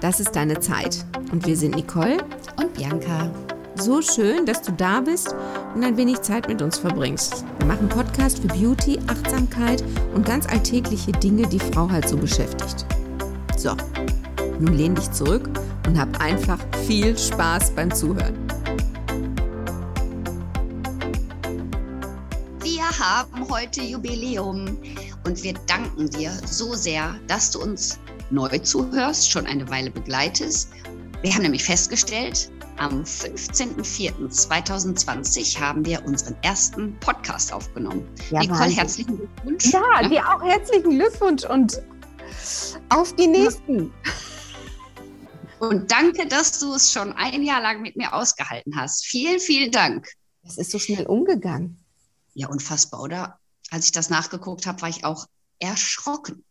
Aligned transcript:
Das 0.00 0.18
ist 0.18 0.34
deine 0.34 0.58
Zeit. 0.60 1.04
Und 1.30 1.46
wir 1.46 1.56
sind 1.56 1.76
Nicole 1.76 2.16
und 2.56 2.72
Bianca. 2.72 3.30
So 3.74 4.00
schön, 4.00 4.46
dass 4.46 4.62
du 4.62 4.72
da 4.72 5.00
bist 5.00 5.34
und 5.74 5.84
ein 5.84 5.96
wenig 5.98 6.22
Zeit 6.22 6.48
mit 6.48 6.62
uns 6.62 6.78
verbringst. 6.78 7.44
Wir 7.58 7.66
machen 7.66 7.88
Podcast 7.88 8.38
für 8.38 8.48
Beauty, 8.48 8.98
Achtsamkeit 9.08 9.84
und 10.14 10.24
ganz 10.24 10.46
alltägliche 10.46 11.12
Dinge, 11.12 11.46
die 11.46 11.58
Frau 11.58 11.88
halt 11.90 12.08
so 12.08 12.16
beschäftigt. 12.16 12.86
So, 13.58 13.76
nun 14.58 14.72
lehn 14.72 14.94
dich 14.94 15.10
zurück 15.12 15.48
und 15.86 15.98
hab 15.98 16.18
einfach 16.20 16.58
viel 16.86 17.16
Spaß 17.16 17.72
beim 17.72 17.94
Zuhören. 17.94 18.34
Wir 22.62 22.84
haben 22.98 23.48
heute 23.50 23.82
Jubiläum 23.82 24.78
und 25.26 25.42
wir 25.42 25.54
danken 25.66 26.08
dir 26.08 26.32
so 26.46 26.74
sehr, 26.74 27.14
dass 27.28 27.50
du 27.50 27.62
uns 27.62 27.98
neu 28.30 28.58
zuhörst, 28.58 29.30
schon 29.30 29.46
eine 29.46 29.68
Weile 29.68 29.90
begleitest. 29.90 30.70
Wir 31.22 31.34
haben 31.34 31.42
nämlich 31.42 31.64
festgestellt, 31.64 32.50
am 32.78 33.02
15.04.2020 33.02 35.60
haben 35.60 35.84
wir 35.84 36.02
unseren 36.06 36.34
ersten 36.42 36.98
Podcast 37.00 37.52
aufgenommen. 37.52 38.08
Ja, 38.30 38.40
Nicole, 38.40 38.60
Wahnsinn. 38.60 38.78
herzlichen 38.78 39.18
Glückwunsch. 39.18 39.66
Ja, 39.66 39.82
ja, 40.00 40.08
dir 40.08 40.26
auch 40.26 40.42
herzlichen 40.42 40.88
Glückwunsch 40.90 41.44
und 41.44 41.82
auf 42.88 43.14
die 43.16 43.26
nächsten. 43.26 43.92
Und 45.58 45.90
danke, 45.90 46.26
dass 46.26 46.58
du 46.58 46.72
es 46.72 46.90
schon 46.90 47.12
ein 47.12 47.42
Jahr 47.42 47.60
lang 47.60 47.82
mit 47.82 47.96
mir 47.96 48.14
ausgehalten 48.14 48.80
hast. 48.80 49.04
Vielen, 49.04 49.40
vielen 49.40 49.70
Dank. 49.70 50.08
Es 50.42 50.56
ist 50.56 50.70
so 50.70 50.78
schnell 50.78 51.04
umgegangen. 51.06 51.84
Ja, 52.32 52.48
unfassbar, 52.48 53.02
oder? 53.02 53.38
Als 53.70 53.84
ich 53.84 53.92
das 53.92 54.08
nachgeguckt 54.08 54.66
habe, 54.66 54.80
war 54.80 54.88
ich 54.88 55.04
auch 55.04 55.26
erschrocken. 55.58 56.46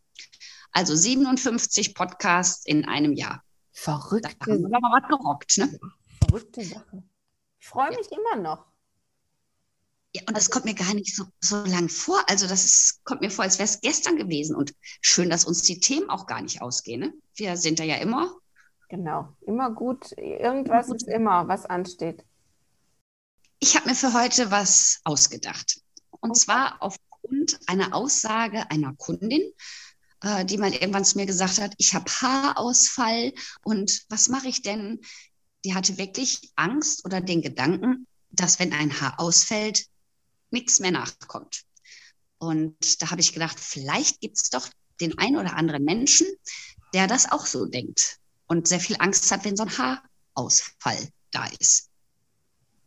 Also 0.71 0.95
57 0.95 1.95
Podcasts 1.95 2.65
in 2.65 2.85
einem 2.85 3.13
Jahr. 3.13 3.43
Verrückte. 3.71 4.35
Da 4.39 4.45
haben 4.51 4.69
wir 4.69 4.77
aber 4.77 5.01
was 5.01 5.09
gerockt, 5.09 5.57
ne? 5.57 5.80
Verrückte 6.23 6.63
Sache. 6.63 7.03
Ich 7.59 7.67
freue 7.67 7.89
mich 7.89 8.07
ja. 8.11 8.17
immer 8.17 8.41
noch. 8.41 8.66
Ja, 10.16 10.23
und 10.27 10.35
das 10.35 10.49
kommt 10.49 10.66
mir 10.66 10.73
gar 10.73 10.94
nicht 10.94 11.16
so, 11.16 11.25
so 11.39 11.63
lang 11.66 11.88
vor. 11.88 12.23
Also 12.27 12.47
das 12.47 12.66
ist, 12.66 13.03
kommt 13.03 13.21
mir 13.21 13.29
vor, 13.29 13.44
als 13.44 13.59
wäre 13.59 13.69
es 13.69 13.79
gestern 13.79 14.17
gewesen. 14.17 14.55
Und 14.55 14.73
schön, 15.02 15.29
dass 15.29 15.45
uns 15.45 15.61
die 15.61 15.79
Themen 15.79 16.09
auch 16.09 16.25
gar 16.25 16.41
nicht 16.41 16.61
ausgehen. 16.61 17.01
Ne? 17.01 17.13
Wir 17.35 17.57
sind 17.57 17.79
da 17.79 17.83
ja 17.83 17.95
immer. 17.97 18.35
Genau, 18.89 19.35
immer 19.41 19.69
gut. 19.69 20.11
Irgendwas 20.17 20.88
gut. 20.88 20.97
ist 20.97 21.07
immer, 21.07 21.47
was 21.47 21.66
ansteht. 21.67 22.25
Ich 23.59 23.75
habe 23.75 23.89
mir 23.89 23.95
für 23.95 24.13
heute 24.13 24.49
was 24.49 24.99
ausgedacht. 25.03 25.81
Und 26.22 26.31
okay. 26.31 26.39
zwar 26.39 26.81
aufgrund 26.81 27.59
einer 27.67 27.94
Aussage 27.94 28.69
einer 28.72 28.95
Kundin, 28.95 29.51
äh, 30.22 30.45
die 30.45 30.58
mal 30.58 30.73
irgendwann 30.73 31.06
zu 31.06 31.17
mir 31.17 31.25
gesagt 31.25 31.59
hat, 31.59 31.73
ich 31.78 31.94
habe 31.94 32.09
Haarausfall 32.09 33.34
und 33.64 34.03
was 34.09 34.30
mache 34.30 34.48
ich 34.48 34.62
denn? 34.62 35.00
Die 35.66 35.75
hatte 35.75 35.98
wirklich 35.98 36.52
Angst 36.56 37.06
oder 37.06 37.22
den 37.22 37.42
Gedanken, 37.42 38.08
dass 38.30 38.59
wenn 38.59 38.73
ein 38.73 39.02
Haar 39.02 39.20
ausfällt, 39.20 39.86
nichts 40.52 40.80
mehr 40.80 40.92
nachkommt. 40.92 41.64
Und 42.38 43.02
da 43.02 43.12
habe 43.12 43.22
ich 43.22 43.34
gedacht, 43.34 43.59
vielleicht 43.59 44.22
gibt 44.22 44.38
es 44.38 44.50
doch 44.50 44.67
den 45.02 45.17
einen 45.17 45.38
oder 45.38 45.56
anderen 45.56 45.84
Menschen, 45.84 46.28
der 46.94 47.08
das 47.08 47.31
auch 47.31 47.45
so 47.45 47.66
denkt 47.66 48.17
und 48.47 48.67
sehr 48.67 48.80
viel 48.80 48.95
Angst 49.00 49.31
hat, 49.31 49.45
wenn 49.45 49.58
so 49.58 49.64
ein 49.64 49.78
Haarausfall 49.78 51.09
da 51.31 51.45
ist. 51.59 51.90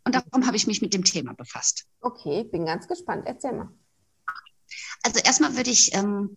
Und 0.04 0.14
darum 0.14 0.46
habe 0.46 0.56
ich 0.56 0.66
mich 0.66 0.82
mit 0.82 0.94
dem 0.94 1.04
Thema 1.04 1.32
befasst. 1.34 1.84
Okay, 2.00 2.44
bin 2.44 2.66
ganz 2.66 2.88
gespannt. 2.88 3.24
Erzähl 3.26 3.52
mal. 3.52 3.68
Also 5.02 5.20
erstmal 5.20 5.56
würde 5.56 5.70
ich 5.70 5.94
ähm, 5.94 6.36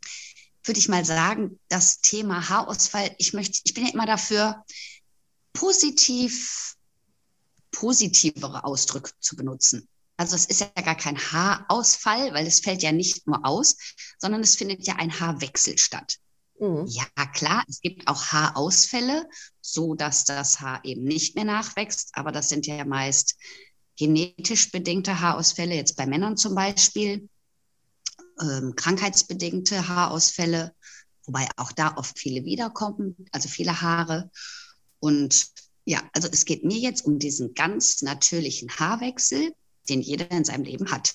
würde 0.67 0.79
ich 0.79 0.89
mal 0.89 1.05
sagen, 1.05 1.59
das 1.69 2.01
Thema 2.01 2.49
Haarausfall, 2.49 3.13
ich 3.17 3.33
möchte, 3.33 3.59
ich 3.63 3.73
bin 3.73 3.85
ja 3.85 3.93
immer 3.93 4.05
dafür, 4.05 4.63
positiv, 5.53 6.75
positivere 7.71 8.63
Ausdrücke 8.63 9.11
zu 9.19 9.35
benutzen. 9.35 9.87
Also 10.17 10.35
es 10.35 10.45
ist 10.45 10.61
ja 10.61 10.69
gar 10.81 10.95
kein 10.95 11.17
Haarausfall, 11.17 12.33
weil 12.33 12.47
es 12.47 12.61
fällt 12.61 12.83
ja 12.83 12.91
nicht 12.91 13.27
nur 13.27 13.45
aus, 13.45 13.75
sondern 14.17 14.41
es 14.41 14.55
findet 14.55 14.87
ja 14.87 14.95
ein 14.95 15.19
Haarwechsel 15.19 15.77
statt. 15.77 16.17
Mhm. 16.59 16.85
Ja, 16.87 17.25
klar, 17.33 17.63
es 17.67 17.81
gibt 17.81 18.07
auch 18.07 18.27
Haarausfälle, 18.27 19.27
so 19.59 19.93
dass 19.93 20.23
das 20.23 20.61
Haar 20.61 20.85
eben 20.85 21.03
nicht 21.03 21.35
mehr 21.35 21.43
nachwächst, 21.43 22.11
aber 22.13 22.31
das 22.31 22.47
sind 22.47 22.65
ja 22.65 22.85
meist 22.85 23.35
genetisch 23.97 24.71
bedingte 24.71 25.19
Haarausfälle, 25.19 25.75
jetzt 25.75 25.95
bei 25.97 26.05
Männern 26.05 26.37
zum 26.37 26.55
Beispiel 26.55 27.29
ähm, 28.41 28.75
krankheitsbedingte 28.75 29.87
Haarausfälle, 29.87 30.73
wobei 31.25 31.47
auch 31.57 31.71
da 31.71 31.95
oft 31.97 32.19
viele 32.19 32.45
wiederkommen, 32.45 33.15
also 33.31 33.49
viele 33.49 33.81
Haare. 33.81 34.29
Und 34.99 35.47
ja, 35.85 36.01
also 36.13 36.27
es 36.31 36.45
geht 36.45 36.63
mir 36.63 36.77
jetzt 36.77 37.05
um 37.05 37.19
diesen 37.19 37.53
ganz 37.53 38.01
natürlichen 38.01 38.69
Haarwechsel, 38.69 39.53
den 39.89 40.01
jeder 40.01 40.29
in 40.31 40.43
seinem 40.43 40.63
Leben 40.63 40.91
hat. 40.91 41.13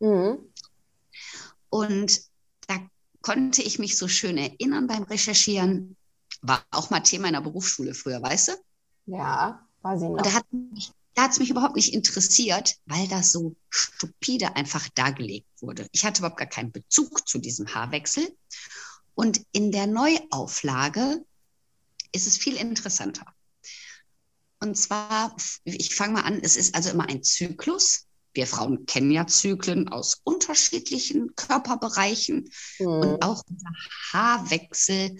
Mhm. 0.00 0.38
Und 1.70 2.22
da 2.66 2.78
konnte 3.22 3.62
ich 3.62 3.78
mich 3.78 3.96
so 3.96 4.08
schön 4.08 4.38
erinnern 4.38 4.86
beim 4.86 5.04
Recherchieren. 5.04 5.96
War 6.42 6.64
auch 6.70 6.90
mal 6.90 7.00
Thema 7.00 7.28
in 7.28 7.34
der 7.34 7.40
Berufsschule 7.40 7.94
früher, 7.94 8.22
weißt 8.22 8.48
du? 8.48 8.52
Ja, 9.06 9.66
weiß 9.82 10.02
ich 10.02 10.08
noch. 10.08 10.18
Und 10.18 10.26
da 10.26 10.32
hat 10.34 10.46
mich 10.52 10.92
da 11.18 11.24
hat 11.24 11.32
es 11.32 11.40
mich 11.40 11.50
überhaupt 11.50 11.74
nicht 11.74 11.92
interessiert, 11.92 12.76
weil 12.86 13.08
das 13.08 13.32
so 13.32 13.56
stupide 13.70 14.54
einfach 14.54 14.88
dargelegt 14.90 15.48
wurde. 15.60 15.88
Ich 15.90 16.04
hatte 16.04 16.20
überhaupt 16.20 16.38
gar 16.38 16.46
keinen 16.46 16.70
Bezug 16.70 17.26
zu 17.26 17.40
diesem 17.40 17.74
Haarwechsel. 17.74 18.28
Und 19.16 19.44
in 19.50 19.72
der 19.72 19.88
Neuauflage 19.88 21.24
ist 22.12 22.28
es 22.28 22.38
viel 22.38 22.54
interessanter. 22.54 23.26
Und 24.60 24.76
zwar, 24.76 25.34
ich 25.64 25.92
fange 25.96 26.12
mal 26.12 26.20
an, 26.20 26.38
es 26.40 26.56
ist 26.56 26.76
also 26.76 26.90
immer 26.90 27.08
ein 27.08 27.24
Zyklus. 27.24 28.06
Wir 28.32 28.46
Frauen 28.46 28.86
kennen 28.86 29.10
ja 29.10 29.26
Zyklen 29.26 29.88
aus 29.88 30.20
unterschiedlichen 30.22 31.34
Körperbereichen. 31.34 32.48
Mhm. 32.78 32.86
Und 32.86 33.24
auch 33.24 33.42
der 33.48 33.72
Haarwechsel 34.12 35.16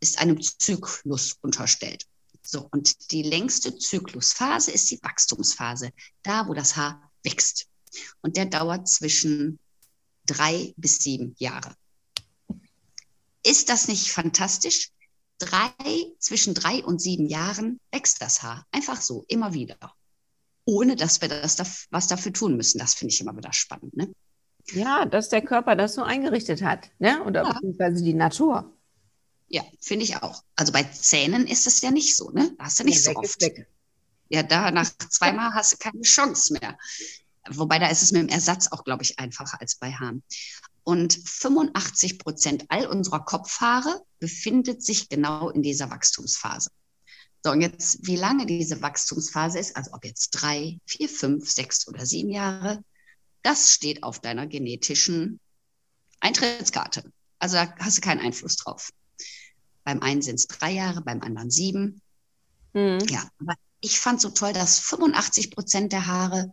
ist 0.00 0.18
einem 0.18 0.42
Zyklus 0.42 1.38
unterstellt. 1.40 2.04
So, 2.50 2.66
und 2.70 3.10
die 3.12 3.22
längste 3.22 3.76
Zyklusphase 3.76 4.70
ist 4.70 4.90
die 4.90 4.98
Wachstumsphase, 5.02 5.90
da 6.22 6.48
wo 6.48 6.54
das 6.54 6.76
Haar 6.76 7.12
wächst. 7.22 7.66
Und 8.22 8.38
der 8.38 8.46
dauert 8.46 8.88
zwischen 8.88 9.58
drei 10.24 10.72
bis 10.78 10.96
sieben 11.00 11.34
Jahre. 11.36 11.74
Ist 13.44 13.68
das 13.68 13.86
nicht 13.86 14.10
fantastisch? 14.10 14.88
Drei, 15.38 15.74
zwischen 16.20 16.54
drei 16.54 16.82
und 16.82 17.02
sieben 17.02 17.26
Jahren 17.26 17.80
wächst 17.92 18.22
das 18.22 18.42
Haar. 18.42 18.66
Einfach 18.70 19.02
so, 19.02 19.26
immer 19.28 19.52
wieder. 19.52 19.76
Ohne 20.64 20.96
dass 20.96 21.20
wir 21.20 21.28
das, 21.28 21.86
was 21.90 22.08
dafür 22.08 22.32
tun 22.32 22.56
müssen. 22.56 22.78
Das 22.78 22.94
finde 22.94 23.12
ich 23.12 23.20
immer 23.20 23.36
wieder 23.36 23.52
spannend. 23.52 23.94
Ne? 23.94 24.10
Ja, 24.72 25.04
dass 25.04 25.28
der 25.28 25.42
Körper 25.42 25.76
das 25.76 25.94
so 25.94 26.02
eingerichtet 26.02 26.62
hat. 26.62 26.90
Ne? 26.98 27.22
Oder 27.24 27.42
ja. 27.42 27.52
beziehungsweise 27.52 28.02
die 28.02 28.14
Natur. 28.14 28.74
Ja, 29.48 29.62
finde 29.80 30.04
ich 30.04 30.16
auch. 30.16 30.42
Also 30.56 30.72
bei 30.72 30.84
Zähnen 30.84 31.46
ist 31.46 31.66
es 31.66 31.80
ja 31.80 31.90
nicht 31.90 32.16
so, 32.16 32.30
ne? 32.30 32.54
Da 32.58 32.64
hast 32.64 32.80
du 32.80 32.84
nicht 32.84 33.04
ja, 33.04 33.12
so 33.12 33.18
oft. 33.18 33.42
Ja, 34.28 34.42
da 34.42 34.70
nach 34.70 34.90
zweimal 35.08 35.54
hast 35.54 35.72
du 35.72 35.76
keine 35.78 36.02
Chance 36.02 36.52
mehr. 36.52 36.78
Wobei 37.48 37.78
da 37.78 37.88
ist 37.88 38.02
es 38.02 38.12
mit 38.12 38.22
dem 38.22 38.28
Ersatz 38.28 38.68
auch, 38.68 38.84
glaube 38.84 39.02
ich, 39.02 39.18
einfacher 39.18 39.60
als 39.60 39.76
bei 39.76 39.92
Haaren. 39.92 40.22
Und 40.84 41.14
85 41.24 42.18
Prozent 42.18 42.64
all 42.68 42.86
unserer 42.86 43.24
Kopfhaare 43.24 44.02
befindet 44.20 44.82
sich 44.82 45.08
genau 45.08 45.48
in 45.50 45.62
dieser 45.62 45.90
Wachstumsphase. 45.90 46.70
So, 47.44 47.52
und 47.52 47.60
jetzt, 47.60 48.06
wie 48.06 48.16
lange 48.16 48.46
diese 48.46 48.82
Wachstumsphase 48.82 49.58
ist, 49.58 49.76
also 49.76 49.92
ob 49.92 50.04
jetzt 50.04 50.30
drei, 50.30 50.78
vier, 50.86 51.08
fünf, 51.08 51.50
sechs 51.50 51.86
oder 51.88 52.04
sieben 52.04 52.30
Jahre, 52.30 52.82
das 53.42 53.72
steht 53.72 54.02
auf 54.02 54.18
deiner 54.18 54.46
genetischen 54.46 55.40
Eintrittskarte. 56.20 57.04
Also 57.38 57.56
da 57.56 57.74
hast 57.78 57.98
du 57.98 58.00
keinen 58.00 58.20
Einfluss 58.20 58.56
drauf. 58.56 58.90
Beim 59.88 60.02
einen 60.02 60.20
sind 60.20 60.34
es 60.34 60.46
drei 60.46 60.72
Jahre, 60.72 61.00
beim 61.00 61.22
anderen 61.22 61.50
sieben. 61.50 62.02
Mhm. 62.74 62.98
Ja, 63.08 63.26
aber 63.38 63.54
ich 63.80 63.98
fand 63.98 64.20
so 64.20 64.28
toll, 64.28 64.52
dass 64.52 64.80
85 64.80 65.50
Prozent 65.50 65.94
der 65.94 66.06
Haare, 66.06 66.50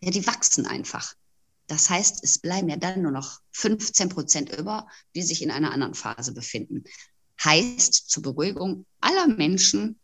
ja, 0.00 0.10
die 0.10 0.26
wachsen 0.26 0.66
einfach. 0.66 1.14
Das 1.68 1.90
heißt, 1.90 2.24
es 2.24 2.40
bleiben 2.40 2.68
ja 2.68 2.76
dann 2.76 3.02
nur 3.02 3.12
noch 3.12 3.38
15 3.52 4.08
Prozent 4.08 4.52
über, 4.52 4.88
die 5.14 5.22
sich 5.22 5.42
in 5.42 5.52
einer 5.52 5.70
anderen 5.70 5.94
Phase 5.94 6.32
befinden. 6.34 6.82
Heißt 7.40 8.10
zur 8.10 8.24
Beruhigung 8.24 8.84
aller 9.00 9.28
Menschen, 9.28 10.00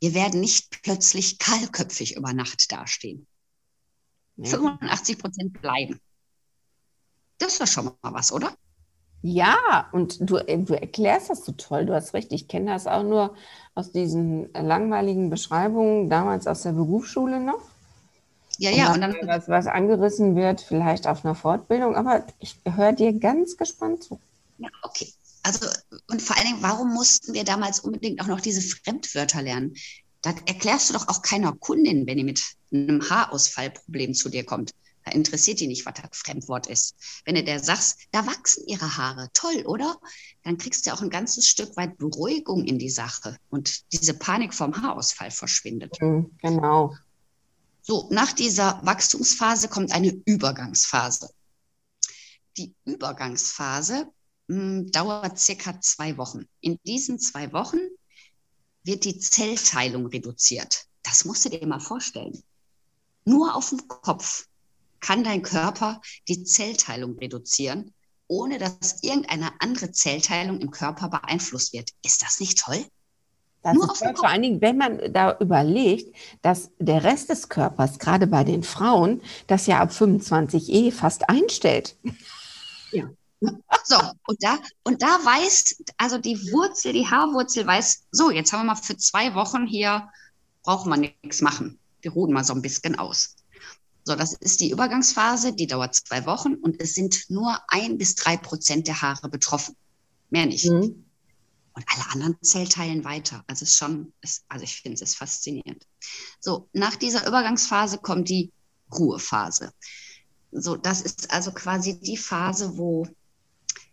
wir 0.00 0.12
werden 0.12 0.40
nicht 0.40 0.82
plötzlich 0.82 1.38
kahlköpfig 1.38 2.16
über 2.16 2.32
Nacht 2.32 2.72
dastehen. 2.72 3.28
Ja. 4.38 4.50
85 4.50 5.18
Prozent 5.18 5.52
bleiben. 5.62 6.00
Das 7.38 7.52
ist 7.52 7.60
doch 7.60 7.68
schon 7.68 7.84
mal 7.84 8.12
was, 8.12 8.32
oder? 8.32 8.56
Ja, 9.22 9.88
und 9.92 10.18
du, 10.20 10.36
äh, 10.36 10.58
du 10.58 10.74
erklärst 10.74 11.30
das 11.30 11.44
so 11.44 11.52
toll. 11.52 11.86
Du 11.86 11.94
hast 11.94 12.14
recht. 12.14 12.32
Ich 12.32 12.48
kenne 12.48 12.72
das 12.72 12.86
auch 12.86 13.02
nur 13.02 13.34
aus 13.74 13.92
diesen 13.92 14.52
langweiligen 14.54 15.30
Beschreibungen 15.30 16.08
damals 16.08 16.46
aus 16.46 16.62
der 16.62 16.72
Berufsschule 16.72 17.40
noch. 17.40 17.62
Ja, 18.58 18.70
ja. 18.70 18.92
Und 18.92 19.00
dann, 19.00 19.12
und 19.12 19.20
dann 19.20 19.28
was, 19.28 19.48
was 19.48 19.66
angerissen 19.66 20.36
wird, 20.36 20.60
vielleicht 20.60 21.06
auf 21.06 21.24
einer 21.24 21.34
Fortbildung. 21.34 21.96
Aber 21.96 22.26
ich 22.38 22.56
höre 22.64 22.92
dir 22.92 23.12
ganz 23.12 23.56
gespannt 23.56 24.04
zu. 24.04 24.20
Ja, 24.58 24.68
okay. 24.82 25.12
Also, 25.42 25.66
und 26.10 26.20
vor 26.20 26.36
allen 26.36 26.46
Dingen, 26.46 26.62
warum 26.62 26.92
mussten 26.92 27.32
wir 27.32 27.44
damals 27.44 27.80
unbedingt 27.80 28.20
auch 28.20 28.26
noch 28.26 28.40
diese 28.40 28.60
Fremdwörter 28.60 29.42
lernen? 29.42 29.74
Da 30.22 30.34
erklärst 30.46 30.90
du 30.90 30.94
doch 30.94 31.08
auch 31.08 31.22
keiner 31.22 31.52
Kundin, 31.52 32.06
wenn 32.06 32.18
die 32.18 32.24
mit 32.24 32.42
einem 32.72 33.08
Haarausfallproblem 33.08 34.12
zu 34.12 34.28
dir 34.28 34.44
kommt. 34.44 34.72
Da 35.04 35.12
interessiert 35.12 35.60
die 35.60 35.66
nicht, 35.66 35.86
was 35.86 35.94
das 35.94 36.18
Fremdwort 36.18 36.66
ist. 36.66 36.94
Wenn 37.24 37.34
du 37.34 37.42
der 37.42 37.58
sagst, 37.58 38.00
da 38.12 38.26
wachsen 38.26 38.66
ihre 38.66 38.96
Haare, 38.96 39.30
toll, 39.32 39.64
oder? 39.66 39.98
Dann 40.42 40.58
kriegst 40.58 40.86
du 40.86 40.92
auch 40.92 41.00
ein 41.00 41.10
ganzes 41.10 41.46
Stück 41.46 41.76
weit 41.76 41.96
Beruhigung 41.98 42.64
in 42.64 42.78
die 42.78 42.90
Sache 42.90 43.36
und 43.48 43.92
diese 43.92 44.14
Panik 44.14 44.52
vom 44.52 44.76
Haarausfall 44.76 45.30
verschwindet. 45.30 45.96
Mhm, 46.00 46.30
genau. 46.38 46.94
So, 47.82 48.08
nach 48.10 48.32
dieser 48.32 48.80
Wachstumsphase 48.84 49.68
kommt 49.68 49.92
eine 49.92 50.12
Übergangsphase. 50.26 51.30
Die 52.56 52.74
Übergangsphase 52.84 54.06
mh, 54.48 54.56
hm, 54.56 54.92
dauert 54.92 55.38
circa 55.38 55.80
zwei 55.80 56.16
Wochen. 56.18 56.46
In 56.60 56.78
diesen 56.84 57.18
zwei 57.18 57.52
Wochen 57.52 57.78
wird 58.84 59.04
die 59.04 59.18
Zellteilung 59.18 60.06
reduziert. 60.06 60.86
Das 61.02 61.24
musst 61.24 61.44
du 61.44 61.48
dir 61.48 61.66
mal 61.66 61.80
vorstellen. 61.80 62.42
Nur 63.24 63.54
auf 63.54 63.70
dem 63.70 63.86
Kopf 63.88 64.46
kann 65.00 65.24
dein 65.24 65.42
Körper 65.42 66.00
die 66.28 66.44
Zellteilung 66.44 67.18
reduzieren, 67.18 67.92
ohne 68.28 68.58
dass 68.58 69.02
irgendeine 69.02 69.50
andere 69.58 69.90
Zellteilung 69.92 70.60
im 70.60 70.70
Körper 70.70 71.08
beeinflusst 71.08 71.72
wird. 71.72 71.90
Ist 72.04 72.22
das 72.22 72.40
nicht 72.40 72.58
toll? 72.58 72.84
Das 73.62 73.74
Nur 73.74 73.92
ist 73.92 74.00
toll, 74.00 74.14
vor 74.16 74.28
allen 74.28 74.42
Dingen, 74.42 74.60
wenn 74.60 74.78
man 74.78 75.12
da 75.12 75.36
überlegt, 75.38 76.16
dass 76.40 76.70
der 76.78 77.04
Rest 77.04 77.28
des 77.28 77.48
Körpers, 77.48 77.98
gerade 77.98 78.26
bei 78.26 78.44
den 78.44 78.62
Frauen, 78.62 79.20
das 79.46 79.66
ja 79.66 79.80
ab 79.80 79.92
25 79.92 80.70
eh 80.70 80.90
fast 80.90 81.28
einstellt. 81.28 81.96
Ja. 82.92 83.08
So, 83.84 83.96
und 84.26 84.42
da, 84.42 84.58
und 84.82 85.02
da 85.02 85.06
weiß, 85.06 85.82
also 85.96 86.18
die 86.18 86.36
Wurzel, 86.52 86.92
die 86.92 87.06
Haarwurzel 87.06 87.66
weiß, 87.66 88.06
so, 88.10 88.30
jetzt 88.30 88.52
haben 88.52 88.60
wir 88.60 88.74
mal 88.74 88.76
für 88.76 88.96
zwei 88.96 89.34
Wochen 89.34 89.66
hier, 89.66 90.08
brauchen 90.62 90.90
wir 90.90 90.96
nichts 91.22 91.40
machen. 91.40 91.78
Wir 92.02 92.12
ruhen 92.12 92.32
mal 92.32 92.44
so 92.44 92.52
ein 92.54 92.62
bisschen 92.62 92.98
aus. 92.98 93.36
So, 94.10 94.16
das 94.16 94.32
ist 94.32 94.60
die 94.60 94.72
Übergangsphase, 94.72 95.52
die 95.52 95.68
dauert 95.68 95.94
zwei 95.94 96.26
Wochen 96.26 96.54
und 96.54 96.82
es 96.82 96.94
sind 96.94 97.26
nur 97.28 97.56
ein 97.68 97.96
bis 97.96 98.16
drei 98.16 98.36
Prozent 98.36 98.88
der 98.88 99.00
Haare 99.02 99.28
betroffen. 99.28 99.76
Mehr 100.30 100.46
nicht. 100.46 100.68
Mhm. 100.68 101.04
Und 101.74 101.84
alle 101.86 102.10
anderen 102.10 102.36
Zellteilen 102.42 103.04
weiter. 103.04 103.44
Also 103.46 103.62
es 103.62 103.70
ist 103.70 103.76
schon, 103.76 104.12
also 104.48 104.64
ich 104.64 104.82
finde 104.82 105.04
es 105.04 105.14
faszinierend. 105.14 105.86
So, 106.40 106.68
nach 106.72 106.96
dieser 106.96 107.24
Übergangsphase 107.24 107.98
kommt 107.98 108.28
die 108.28 108.50
Ruhephase. 108.92 109.72
So, 110.50 110.76
das 110.76 111.02
ist 111.02 111.30
also 111.30 111.52
quasi 111.52 112.00
die 112.00 112.16
Phase, 112.16 112.76
wo 112.76 113.06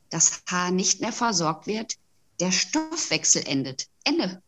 das 0.09 0.41
Haar 0.49 0.71
nicht 0.71 0.99
mehr 0.99 1.13
versorgt 1.13 1.67
wird, 1.67 1.93
der 2.39 2.51
Stoffwechsel 2.51 3.43
endet. 3.45 3.87
Ende. 4.03 4.41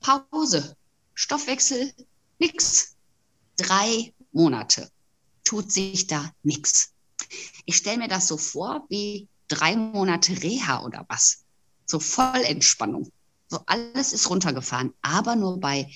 Pause. 0.00 0.76
Stoffwechsel, 1.14 1.92
nix. 2.40 2.96
Drei 3.56 4.12
Monate 4.32 4.90
tut 5.52 5.70
sich 5.70 6.06
da 6.06 6.32
nichts. 6.42 6.94
Ich 7.66 7.76
stelle 7.76 7.98
mir 7.98 8.08
das 8.08 8.26
so 8.26 8.38
vor 8.38 8.86
wie 8.88 9.28
drei 9.48 9.76
Monate 9.76 10.42
Reha 10.42 10.82
oder 10.82 11.04
was. 11.10 11.44
So 11.84 12.00
Vollentspannung. 12.00 13.12
So 13.48 13.60
alles 13.66 14.14
ist 14.14 14.30
runtergefahren, 14.30 14.94
aber 15.02 15.36
nur 15.36 15.60
bei 15.60 15.92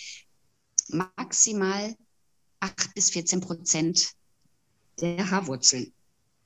maximal 0.88 1.96
8 2.60 2.94
bis 2.94 3.08
14 3.08 3.40
Prozent 3.40 4.10
der 5.00 5.30
Haarwurzeln. 5.30 5.90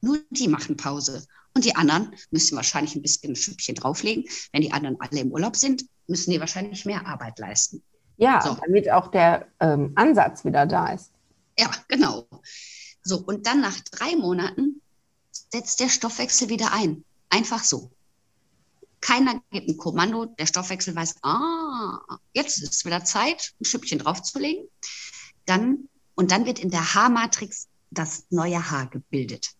Nur 0.02 0.20
die 0.30 0.46
machen 0.46 0.76
Pause. 0.76 1.26
Und 1.52 1.64
die 1.64 1.74
anderen 1.74 2.14
müssen 2.30 2.54
wahrscheinlich 2.54 2.94
ein 2.94 3.02
bisschen 3.02 3.32
ein 3.32 3.36
Schüppchen 3.36 3.74
drauflegen. 3.74 4.24
Wenn 4.52 4.62
die 4.62 4.70
anderen 4.70 5.00
alle 5.00 5.18
im 5.18 5.32
Urlaub 5.32 5.56
sind, 5.56 5.84
müssen 6.06 6.30
die 6.30 6.38
wahrscheinlich 6.38 6.84
mehr 6.84 7.04
Arbeit 7.04 7.40
leisten. 7.40 7.82
Ja, 8.18 8.40
so. 8.40 8.54
damit 8.54 8.88
auch 8.88 9.08
der 9.08 9.48
ähm, 9.58 9.94
Ansatz 9.96 10.44
wieder 10.44 10.64
da 10.64 10.92
ist. 10.92 11.10
Ja, 11.58 11.72
genau. 11.88 12.28
So, 13.02 13.18
und 13.18 13.46
dann 13.46 13.60
nach 13.60 13.78
drei 13.80 14.16
Monaten 14.16 14.80
setzt 15.30 15.80
der 15.80 15.88
Stoffwechsel 15.88 16.48
wieder 16.48 16.72
ein. 16.72 17.04
Einfach 17.28 17.64
so. 17.64 17.90
Keiner 19.00 19.40
gibt 19.50 19.68
ein 19.68 19.76
Kommando, 19.78 20.26
der 20.26 20.46
Stoffwechsel 20.46 20.94
weiß, 20.94 21.16
ah, 21.22 22.00
jetzt 22.34 22.62
ist 22.62 22.74
es 22.74 22.84
wieder 22.84 23.04
Zeit, 23.04 23.54
ein 23.60 23.64
Schüppchen 23.64 23.98
draufzulegen. 23.98 24.68
Dann, 25.46 25.88
und 26.14 26.30
dann 26.30 26.44
wird 26.44 26.58
in 26.58 26.70
der 26.70 26.94
Haarmatrix 26.94 27.68
das 27.90 28.24
neue 28.30 28.70
Haar 28.70 28.88
gebildet. 28.88 29.54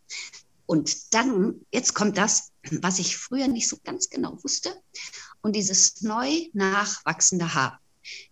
Und 0.67 1.15
dann, 1.15 1.67
jetzt 1.73 1.95
kommt 1.95 2.19
das, 2.19 2.53
was 2.71 2.99
ich 2.99 3.17
früher 3.17 3.49
nicht 3.49 3.69
so 3.69 3.79
ganz 3.83 4.11
genau 4.11 4.39
wusste. 4.45 4.81
Und 5.41 5.57
dieses 5.57 6.03
neu 6.03 6.47
nachwachsende 6.53 7.55
Haar, 7.55 7.81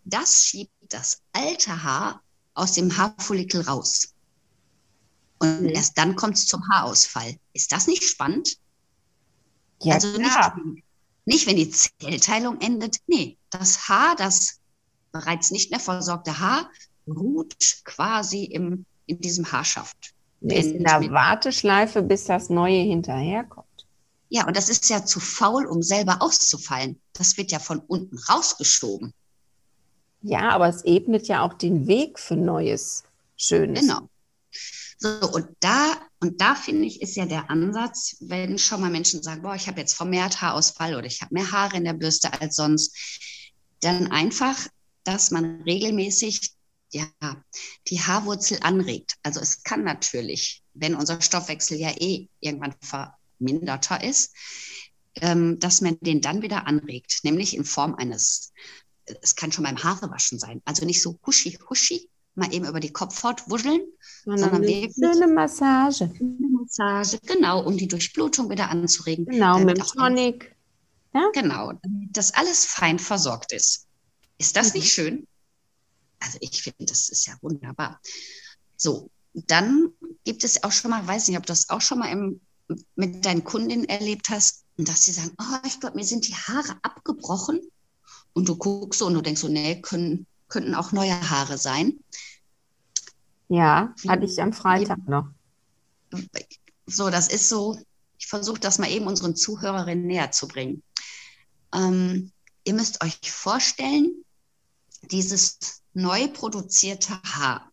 das 0.05 0.45
schiebt 0.45 0.73
das 0.91 1.23
alte 1.33 1.83
Haar 1.83 2.23
aus 2.55 2.73
dem 2.73 2.97
Haarfollikel 2.97 3.63
raus. 3.63 4.15
Und 5.39 5.63
mhm. 5.63 5.69
erst 5.69 5.97
dann 5.99 6.17
kommt 6.17 6.35
es 6.35 6.47
zum 6.47 6.69
Haarausfall. 6.69 7.37
Ist 7.53 7.73
das 7.73 7.87
nicht 7.87 8.05
spannend? 8.05 8.57
Ja, 9.83 9.95
also 9.95 10.19
nicht, 10.19 10.85
nicht, 11.25 11.47
wenn 11.47 11.57
die 11.57 11.71
Zellteilung 11.71 12.61
endet. 12.61 12.99
Nee, 13.07 13.37
das 13.51 13.89
Haar, 13.89 14.17
das 14.17 14.59
bereits 15.13 15.51
nicht 15.51 15.71
mehr 15.71 15.81
versorgte 15.81 16.41
Haar, 16.41 16.71
ruht 17.07 17.57
quasi 17.85 18.45
im, 18.45 18.85
in 19.07 19.21
diesem 19.21 19.51
Haarschaft. 19.51 20.15
Ist 20.41 20.71
in 20.71 20.85
der 20.85 21.11
Warteschleife, 21.11 22.03
bis 22.03 22.25
das 22.25 22.49
Neue 22.49 22.83
hinterherkommt. 22.83 23.67
Ja, 24.29 24.47
und 24.47 24.57
das 24.57 24.69
ist 24.69 24.89
ja 24.89 25.05
zu 25.05 25.21
faul, 25.21 25.67
um 25.67 25.83
selber 25.83 26.21
auszufallen. 26.21 27.01
Das 27.13 27.37
wird 27.37 27.51
ja 27.51 27.59
von 27.59 27.81
unten 27.81 28.19
rausgeschoben. 28.19 29.15
Ja, 30.23 30.51
aber 30.51 30.69
es 30.69 30.85
ebnet 30.85 31.29
ja 31.29 31.43
auch 31.43 31.55
den 31.55 31.87
Weg 31.87 32.19
für 32.19 32.37
Neues, 32.37 33.05
Schönes. 33.37 33.81
Genau. 33.81 34.09
So, 34.99 35.31
und 35.31 35.47
da, 35.61 35.97
und 36.21 36.41
da 36.41 36.57
finde 36.57 36.87
ich, 36.87 37.01
ist 37.01 37.17
ja 37.17 37.25
der 37.25 37.51
Ansatz, 37.51 38.17
wenn 38.21 38.59
schon 38.59 38.81
mal 38.81 38.91
Menschen 38.91 39.23
sagen, 39.23 39.43
boah, 39.43 39.55
ich 39.55 39.69
habe 39.69 39.79
jetzt 39.81 39.95
vermehrt 39.95 40.43
Haarausfall 40.43 40.97
oder 40.97 41.07
ich 41.07 41.23
habe 41.23 41.35
mehr 41.35 41.53
Haare 41.53 41.77
in 41.77 41.85
der 41.85 41.93
Bürste 41.93 42.41
als 42.41 42.57
sonst, 42.57 42.97
dann 43.81 44.09
einfach, 44.09 44.67
dass 45.05 45.31
man 45.31 45.63
regelmäßig 45.63 46.53
ja, 46.91 47.07
die 47.87 48.01
Haarwurzel 48.01 48.59
anregt. 48.63 49.15
Also 49.23 49.41
es 49.41 49.63
kann 49.63 49.85
natürlich, 49.85 50.65
wenn 50.75 50.97
unser 50.97 51.21
Stoffwechsel 51.21 51.79
ja 51.79 51.93
eh 51.97 52.29
irgendwann 52.41 52.75
verminderter 52.81 54.03
ist, 54.03 54.35
ähm, 55.21 55.61
dass 55.61 55.81
man 55.81 55.99
den 56.01 56.21
dann 56.21 56.43
wieder 56.43 56.67
anregt, 56.67 57.21
nämlich 57.23 57.57
in 57.57 57.65
Form 57.65 57.95
eines, 57.95 58.53
es 59.23 59.37
kann 59.37 59.53
schon 59.53 59.65
beim 59.65 59.83
Haarewaschen 59.83 60.39
sein, 60.39 60.61
also 60.65 60.85
nicht 60.85 61.03
so 61.03 61.19
huschi 61.25 61.59
huschi, 61.69 62.11
mal 62.39 62.53
eben 62.53 62.67
über 62.67 62.81
die 62.81 62.93
Kopfhaut 62.93 63.49
wuscheln, 63.49 63.81
sondern, 64.25 64.51
sondern 64.51 64.63
wirklich 64.63 64.95
eine 65.05 65.33
Massage. 65.33 66.05
Eine 66.05 66.49
Massage, 66.51 67.19
genau, 67.27 67.65
um 67.65 67.77
die 67.77 67.89
Durchblutung 67.89 68.51
wieder 68.51 68.71
anzuregen. 68.71 69.27
Genau, 69.27 69.59
mit 69.59 69.79
Tonic. 69.79 70.55
Ja? 71.15 71.31
Genau, 71.33 71.73
damit 71.83 72.17
das 72.17 72.35
alles 72.35 72.65
fein 72.65 72.99
versorgt 72.99 73.53
ist. 73.53 73.87
Ist 74.39 74.57
das 74.57 74.73
mhm. 74.73 74.81
nicht 74.81 74.93
schön? 74.93 75.27
Also 76.21 76.39
ich 76.41 76.63
finde, 76.63 76.87
das 76.87 77.09
ist 77.09 77.27
ja 77.27 77.35
wunderbar. 77.43 78.01
So, 78.77 79.11
dann 79.33 79.93
gibt 80.25 80.45
es 80.45 80.63
auch 80.65 80.73
schon 80.73 80.91
mal, 80.91 81.07
weiß 81.07 81.29
nicht, 81.29 81.39
ob 81.39 81.47
du 81.47 81.53
das 81.53 81.69
auch 81.71 81.81
schon 81.81 81.99
mal 81.99 82.11
im, 82.11 82.41
mit 82.97 83.25
deinen 83.25 83.45
Kundinnen 83.45 83.89
erlebt 83.89 84.31
hast, 84.31 84.65
dass 84.77 85.05
sie 85.05 85.13
sagen, 85.13 85.33
oh, 85.41 85.67
ich 85.67 85.81
glaube, 85.81 85.97
mir 85.97 86.05
sind 86.05 86.27
die 86.29 86.35
Haare 86.35 86.77
abgebrochen. 86.83 87.61
Und 88.33 88.49
du 88.49 88.57
guckst 88.57 89.01
so 89.01 89.07
und 89.07 89.15
du 89.15 89.21
denkst 89.21 89.41
so, 89.41 89.49
nee, 89.49 89.81
können, 89.81 90.27
könnten 90.49 90.75
auch 90.75 90.93
neue 90.93 91.31
Haare 91.31 91.59
sein. 91.59 91.99
Ja, 93.49 93.95
hatte 94.07 94.25
ich 94.25 94.41
am 94.41 94.53
Freitag 94.53 95.07
noch. 95.09 95.29
So, 96.87 97.11
das 97.11 97.29
ist 97.29 97.49
so, 97.49 97.79
ich 98.19 98.27
versuche 98.27 98.61
das 98.61 98.79
mal 98.79 98.91
eben 98.91 99.07
unseren 99.07 99.37
Zuhörerinnen 99.37 100.07
näher 100.07 100.31
zu 100.31 100.49
bringen. 100.49 100.83
Ähm, 101.75 102.33
ihr 102.65 102.75
müsst 102.75 103.03
euch 103.03 103.31
vorstellen, 103.31 104.25
dieses 105.11 105.83
neu 105.95 106.29
produzierte 106.29 107.21
Haar, 107.23 107.71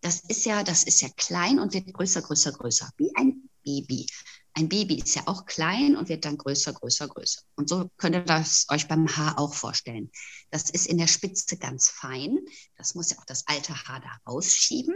das 0.00 0.20
ist 0.20 0.44
ja, 0.44 0.64
das 0.64 0.82
ist 0.82 1.00
ja 1.00 1.08
klein 1.16 1.58
und 1.58 1.72
wird 1.74 1.92
größer, 1.92 2.22
größer, 2.22 2.52
größer, 2.52 2.90
wie 2.96 3.14
ein 3.14 3.48
Baby. 3.64 4.06
Ein 4.54 4.68
Baby 4.68 4.96
ist 4.96 5.14
ja 5.14 5.22
auch 5.26 5.46
klein 5.46 5.96
und 5.96 6.10
wird 6.10 6.26
dann 6.26 6.36
größer, 6.36 6.74
größer, 6.74 7.08
größer. 7.08 7.40
Und 7.56 7.70
so 7.70 7.90
könnt 7.96 8.14
ihr 8.14 8.22
das 8.22 8.66
euch 8.68 8.86
beim 8.86 9.08
Haar 9.16 9.38
auch 9.38 9.54
vorstellen. 9.54 10.10
Das 10.50 10.68
ist 10.68 10.86
in 10.86 10.98
der 10.98 11.06
Spitze 11.06 11.56
ganz 11.56 11.88
fein. 11.88 12.38
Das 12.76 12.94
muss 12.94 13.10
ja 13.10 13.18
auch 13.18 13.24
das 13.24 13.46
alte 13.46 13.74
Haar 13.74 14.00
da 14.00 14.30
rausschieben. 14.30 14.94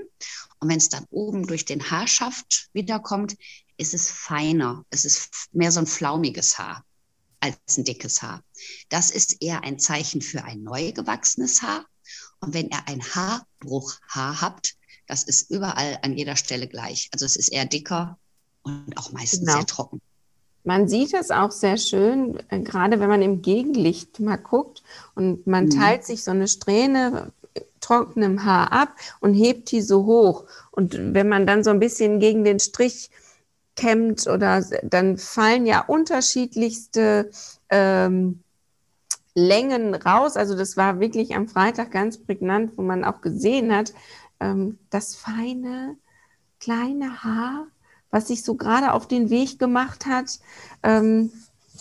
Und 0.58 0.68
wenn 0.68 0.76
es 0.76 0.90
dann 0.90 1.06
oben 1.10 1.46
durch 1.46 1.64
den 1.64 1.90
Haarschaft 1.90 2.68
wiederkommt, 2.74 3.36
ist 3.78 3.94
es 3.94 4.10
feiner. 4.10 4.84
Es 4.90 5.06
ist 5.06 5.48
mehr 5.52 5.72
so 5.72 5.80
ein 5.80 5.86
flaumiges 5.86 6.58
Haar 6.58 6.84
als 7.40 7.78
ein 7.78 7.84
dickes 7.84 8.20
Haar. 8.20 8.42
Das 8.90 9.10
ist 9.10 9.40
eher 9.40 9.64
ein 9.64 9.78
Zeichen 9.78 10.20
für 10.20 10.44
ein 10.44 10.62
neu 10.62 10.92
gewachsenes 10.92 11.62
Haar. 11.62 11.86
Und 12.40 12.52
wenn 12.52 12.68
ihr 12.68 12.86
ein 12.88 13.02
Haarbruchhaar 13.02 14.42
habt, 14.42 14.76
das 15.06 15.22
ist 15.22 15.50
überall 15.50 15.98
an 16.02 16.16
jeder 16.16 16.36
Stelle 16.36 16.68
gleich. 16.68 17.08
Also 17.12 17.24
es 17.24 17.36
ist 17.36 17.48
eher 17.48 17.64
dicker 17.64 18.18
und 18.66 18.98
auch 18.98 19.12
meistens 19.12 19.40
genau. 19.40 19.52
sehr 19.54 19.66
trocken. 19.66 20.00
Man 20.64 20.88
sieht 20.88 21.14
es 21.14 21.30
auch 21.30 21.52
sehr 21.52 21.76
schön, 21.76 22.38
äh, 22.48 22.60
gerade 22.60 22.98
wenn 22.98 23.08
man 23.08 23.22
im 23.22 23.40
Gegenlicht 23.40 24.18
mal 24.20 24.36
guckt 24.36 24.82
und 25.14 25.46
man 25.46 25.66
mhm. 25.66 25.70
teilt 25.70 26.04
sich 26.04 26.24
so 26.24 26.32
eine 26.32 26.48
Strähne 26.48 27.32
trockenem 27.80 28.44
Haar 28.44 28.72
ab 28.72 28.96
und 29.20 29.34
hebt 29.34 29.70
die 29.70 29.80
so 29.80 30.04
hoch. 30.06 30.44
Und 30.72 31.14
wenn 31.14 31.28
man 31.28 31.46
dann 31.46 31.62
so 31.62 31.70
ein 31.70 31.78
bisschen 31.78 32.18
gegen 32.18 32.42
den 32.42 32.58
Strich 32.58 33.10
kämmt 33.76 34.26
oder 34.26 34.64
dann 34.82 35.18
fallen 35.18 35.66
ja 35.66 35.80
unterschiedlichste 35.80 37.30
ähm, 37.68 38.42
Längen 39.34 39.94
raus. 39.94 40.36
Also 40.36 40.56
das 40.56 40.76
war 40.76 40.98
wirklich 40.98 41.36
am 41.36 41.46
Freitag 41.46 41.90
ganz 41.92 42.18
prägnant, 42.18 42.72
wo 42.76 42.82
man 42.82 43.04
auch 43.04 43.20
gesehen 43.20 43.74
hat, 43.74 43.92
ähm, 44.40 44.78
das 44.90 45.14
feine 45.14 45.96
kleine 46.58 47.22
Haar, 47.22 47.66
was 48.16 48.28
sich 48.28 48.42
so 48.42 48.54
gerade 48.54 48.94
auf 48.94 49.06
den 49.06 49.28
Weg 49.28 49.58
gemacht 49.58 50.06
hat. 50.06 50.40
Ähm, 50.82 51.30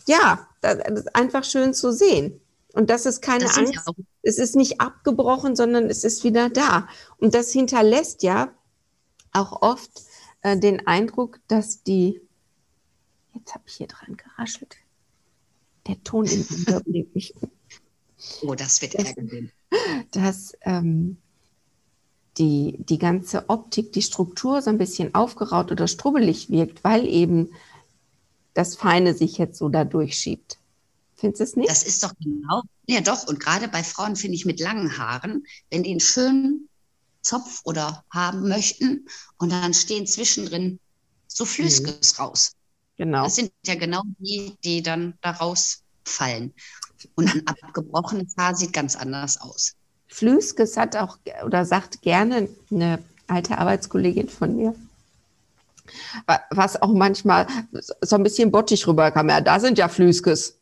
ja, 0.06 0.46
das 0.60 0.76
ist 0.90 1.16
einfach 1.16 1.46
schön 1.46 1.74
zu 1.74 1.94
sehen. 1.94 2.42
Und 2.74 2.90
das 2.90 3.06
ist 3.06 3.22
keine 3.22 3.46
das 3.46 3.58
Angst. 3.58 3.80
Es 4.22 4.38
ist 4.38 4.58
nicht 4.58 4.82
abgebrochen, 4.82 5.56
sondern 5.56 5.90
es 5.90 6.04
ist 6.04 6.26
wieder 6.26 6.50
da. 6.50 6.90
Und 7.20 7.36
das 7.36 7.54
hinterlässt 7.54 8.22
ja 8.22 8.54
auch 9.32 9.62
oft 9.62 10.04
äh, 10.42 10.60
den 10.60 10.86
Eindruck, 10.86 11.40
dass 11.48 11.84
die, 11.84 12.20
jetzt 13.34 13.54
habe 13.54 13.64
ich 13.68 13.76
hier 13.76 13.88
dran 13.88 14.18
geraschelt, 14.18 14.76
der 15.88 16.04
Ton 16.04 16.26
bringt 16.26 17.16
mich 17.16 17.34
um. 17.42 17.50
Oh, 18.42 18.56
das 18.56 18.82
wird 18.82 18.96
ärgerlich. 18.96 19.52
Dass 20.12 20.54
ähm, 20.62 21.18
die, 22.38 22.76
die 22.80 22.98
ganze 22.98 23.50
Optik, 23.50 23.94
die 23.94 24.02
Struktur 24.02 24.62
so 24.62 24.70
ein 24.70 24.78
bisschen 24.78 25.16
aufgeraut 25.16 25.72
oder 25.72 25.88
strubbelig 25.88 26.50
wirkt, 26.50 26.84
weil 26.84 27.08
eben 27.08 27.50
das 28.54 28.76
Feine 28.76 29.14
sich 29.14 29.38
jetzt 29.38 29.58
so 29.58 29.70
da 29.70 29.86
durchschiebt. 29.86 30.58
Findest 31.16 31.40
du 31.40 31.44
es 31.44 31.56
nicht? 31.56 31.70
Das 31.70 31.84
ist 31.84 32.04
doch 32.04 32.14
genau. 32.20 32.64
Ja, 32.88 33.02
doch. 33.02 33.28
Und 33.28 33.40
gerade 33.40 33.68
bei 33.68 33.84
Frauen 33.84 34.16
finde 34.16 34.36
ich 34.36 34.46
mit 34.46 34.60
langen 34.60 34.98
Haaren, 34.98 35.46
wenn 35.70 35.84
die 35.84 35.92
einen 35.92 36.00
schönen 36.00 36.70
Zopf 37.22 37.62
oder 37.64 38.04
haben 38.12 38.48
möchten 38.48 39.08
und 39.38 39.52
dann 39.52 39.74
stehen 39.74 40.06
zwischendrin 40.06 40.80
so 41.28 41.46
Flüsskes 41.46 42.18
mhm. 42.18 42.24
raus. 42.24 42.56
Genau. 42.98 43.24
Das 43.24 43.36
sind 43.36 43.52
ja 43.66 43.76
genau 43.76 44.04
die, 44.20 44.56
die 44.64 44.82
dann 44.82 45.18
da 45.22 45.32
rausfallen. 45.32 46.54
Und 47.16 47.34
ein 47.34 47.48
abgebrochenes 47.48 48.36
Haar 48.38 48.56
sieht 48.56 48.74
ganz 48.74 48.96
anders 48.96 49.40
aus. 49.42 49.76
Flüskes 50.08 50.78
hat 50.78 50.96
auch 50.96 51.18
oder 51.46 51.66
sagt 51.66 52.02
gerne 52.02 52.50
eine 52.72 53.04
alte 53.28 53.58
Arbeitskollegin 53.58 54.30
von 54.30 54.56
mir, 54.56 54.76
was 56.52 56.82
auch 56.82 56.94
manchmal 56.94 57.48
so 58.02 58.16
ein 58.16 58.24
bisschen 58.24 58.52
bottig 58.52 58.88
rüberkam. 58.88 59.30
Ja, 59.30 59.42
da 59.42 59.60
sind 59.60 59.78
ja 59.78 59.90
Flüskes. 59.90 60.58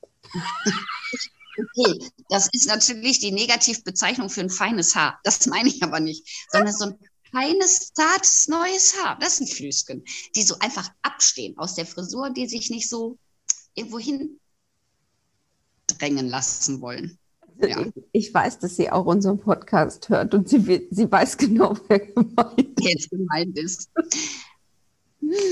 Okay, 1.55 2.09
das 2.29 2.49
ist 2.51 2.67
natürlich 2.67 3.19
die 3.19 3.31
Negativbezeichnung 3.31 4.29
für 4.29 4.41
ein 4.41 4.49
feines 4.49 4.95
Haar. 4.95 5.19
Das 5.23 5.45
meine 5.45 5.69
ich 5.69 5.83
aber 5.83 5.99
nicht, 5.99 6.27
sondern 6.51 6.73
so 6.73 6.85
ein 6.85 6.99
feines, 7.31 7.93
zartes, 7.93 8.47
neues 8.47 8.95
Haar. 9.01 9.17
Das 9.19 9.37
sind 9.37 9.49
Flüsken, 9.49 10.03
die 10.35 10.43
so 10.43 10.57
einfach 10.59 10.89
abstehen 11.01 11.57
aus 11.57 11.75
der 11.75 11.85
Frisur, 11.85 12.31
die 12.31 12.47
sich 12.47 12.69
nicht 12.69 12.89
so 12.89 13.17
irgendwo 13.75 13.99
hin 13.99 14.39
drängen 15.87 16.27
lassen 16.27 16.81
wollen. 16.81 17.19
Ja. 17.61 17.85
Ich 18.11 18.33
weiß, 18.33 18.59
dass 18.59 18.75
sie 18.75 18.89
auch 18.89 19.05
unseren 19.05 19.39
Podcast 19.39 20.09
hört 20.09 20.33
und 20.33 20.49
sie, 20.49 20.87
sie 20.91 21.11
weiß 21.11 21.37
genau, 21.37 21.77
wer 21.87 21.99
gemeint 21.99 22.79
Jetzt 22.79 23.09
gemeint 23.09 23.57
ist. 23.57 23.89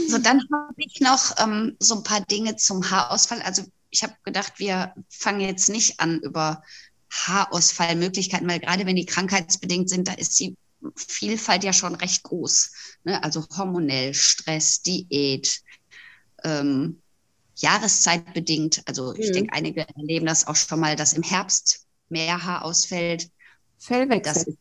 So, 0.08 0.18
dann 0.18 0.42
habe 0.52 0.74
ich 0.78 1.00
noch 1.00 1.36
ähm, 1.40 1.76
so 1.80 1.96
ein 1.96 2.04
paar 2.04 2.22
Dinge 2.22 2.56
zum 2.58 2.90
Haarausfall. 2.90 3.42
Also 3.42 3.64
ich 3.90 4.04
habe 4.04 4.14
gedacht, 4.24 4.54
wir 4.58 4.94
fangen 5.10 5.42
jetzt 5.42 5.70
nicht 5.70 6.00
an 6.00 6.20
über 6.20 6.64
Haarausfallmöglichkeiten, 7.12 8.48
weil 8.48 8.60
gerade 8.60 8.86
wenn 8.86 8.96
die 8.96 9.06
krankheitsbedingt 9.06 9.90
sind, 9.90 10.08
da 10.08 10.14
ist 10.14 10.40
die 10.40 10.56
Vielfalt 10.96 11.64
ja 11.64 11.74
schon 11.74 11.96
recht 11.96 12.24
groß. 12.24 12.72
Ne? 13.04 13.24
Also 13.24 13.46
hormonell, 13.56 14.14
Stress, 14.14 14.82
Diät, 14.82 15.62
ähm, 16.44 17.02
Jahreszeitbedingt. 17.56 18.82
Also 18.86 19.14
ich 19.14 19.30
mhm. 19.30 19.34
denke, 19.34 19.54
einige 19.54 19.88
erleben 19.96 20.26
das 20.26 20.48
auch 20.48 20.56
schon 20.56 20.80
mal, 20.80 20.96
dass 20.96 21.14
im 21.14 21.24
Herbst 21.24 21.86
mehr 22.12 22.44
Haar 22.44 22.66
ausfällt. 22.66 23.30
Fellwechsel. 23.78 24.58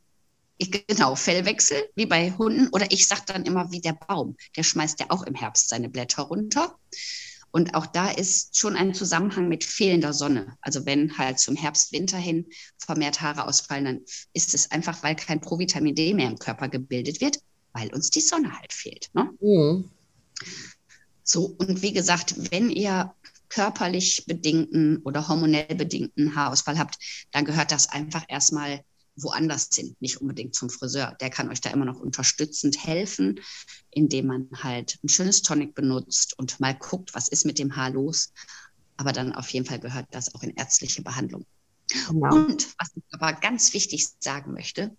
Ich, 0.57 0.87
genau, 0.87 1.15
Fellwechsel, 1.15 1.83
wie 1.95 2.07
bei 2.07 2.33
Hunden. 2.33 2.69
Oder 2.73 2.91
ich 2.91 3.07
sage 3.07 3.23
dann 3.27 3.45
immer 3.45 3.71
wie 3.73 3.81
der 3.81 3.95
Baum. 3.95 4.37
Der 4.57 4.63
schmeißt 4.63 5.01
ja 5.01 5.07
auch 5.09 5.23
im 5.23 5.35
Herbst 5.35 5.69
seine 5.69 5.89
Blätter 5.89 6.23
runter. 6.23 6.77
Und 7.51 7.75
auch 7.75 7.87
da 7.87 8.11
ist 8.11 8.57
schon 8.57 8.77
ein 8.77 8.95
Zusammenhang 8.95 9.49
mit 9.49 9.65
fehlender 9.65 10.13
Sonne. 10.13 10.57
Also 10.61 10.87
wenn 10.87 11.19
halt 11.19 11.39
zum 11.39 11.57
Herbst, 11.57 11.93
Winter 11.93 12.19
hin 12.19 12.47
vermehrt 12.79 13.21
Haare 13.21 13.47
ausfallen, 13.47 13.85
dann 13.85 14.01
ist 14.33 14.55
es 14.55 14.71
einfach, 14.71 15.03
weil 15.03 15.17
kein 15.17 15.41
Provitamin 15.41 15.95
D 15.95 16.15
mehr 16.15 16.29
im 16.29 16.39
Körper 16.39 16.69
gebildet 16.69 17.21
wird, 17.21 17.39
weil 17.73 17.93
uns 17.93 18.11
die 18.11 18.21
Sonne 18.21 18.57
halt 18.57 18.73
fehlt. 18.73 19.11
Ne? 19.15 19.31
Mhm. 19.41 19.91
So, 21.25 21.55
und 21.59 21.83
wie 21.83 21.93
gesagt, 21.93 22.35
wenn 22.51 22.71
ihr 22.71 23.15
körperlich 23.51 24.25
bedingten 24.27 25.03
oder 25.05 25.29
hormonell 25.29 25.75
bedingten 25.75 26.35
Haarausfall 26.35 26.79
habt, 26.79 26.97
dann 27.33 27.45
gehört 27.45 27.73
das 27.73 27.89
einfach 27.89 28.25
erstmal 28.29 28.83
woanders 29.17 29.69
hin, 29.75 29.97
nicht 30.01 30.21
unbedingt 30.21 30.55
zum 30.55 30.71
Friseur. 30.71 31.17
Der 31.21 31.31
kann 31.31 31.51
euch 31.51 31.61
da 31.61 31.71
immer 31.71 31.85
noch 31.85 32.01
unterstützend 32.01 32.85
helfen, 32.85 33.41
indem 33.91 34.27
man 34.27 34.49
halt 34.55 34.99
ein 35.05 35.09
schönes 35.09 35.43
Tonic 35.43 35.75
benutzt 35.75 36.39
und 36.39 36.59
mal 36.61 36.75
guckt, 36.75 37.15
was 37.15 37.29
ist 37.29 37.45
mit 37.45 37.59
dem 37.59 37.77
Haar 37.77 37.91
los. 37.91 38.33
Aber 38.97 39.13
dann 39.13 39.35
auf 39.35 39.49
jeden 39.51 39.67
Fall 39.67 39.81
gehört 39.81 40.07
das 40.13 40.35
auch 40.35 40.43
in 40.43 40.55
ärztliche 40.55 41.03
Behandlung. 41.03 41.45
Genau. 42.09 42.35
Und 42.35 42.69
was 42.79 42.91
ich 42.95 43.03
aber 43.11 43.33
ganz 43.33 43.75
wichtig 43.75 44.09
sagen 44.21 44.53
möchte, 44.53 44.97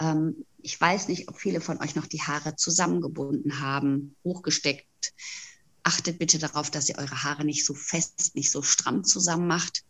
ähm, 0.00 0.44
ich 0.62 0.80
weiß 0.80 1.08
nicht, 1.08 1.28
ob 1.28 1.38
viele 1.38 1.60
von 1.60 1.78
euch 1.78 1.94
noch 1.94 2.06
die 2.06 2.22
Haare 2.22 2.56
zusammengebunden 2.56 3.60
haben, 3.60 4.16
hochgesteckt. 4.24 5.12
Achtet 5.84 6.18
bitte 6.18 6.38
darauf, 6.38 6.70
dass 6.70 6.88
ihr 6.88 6.98
eure 6.98 7.22
Haare 7.22 7.44
nicht 7.44 7.66
so 7.66 7.74
fest, 7.74 8.32
nicht 8.34 8.50
so 8.50 8.62
stramm 8.62 9.04
zusammen 9.04 9.46
macht 9.46 9.82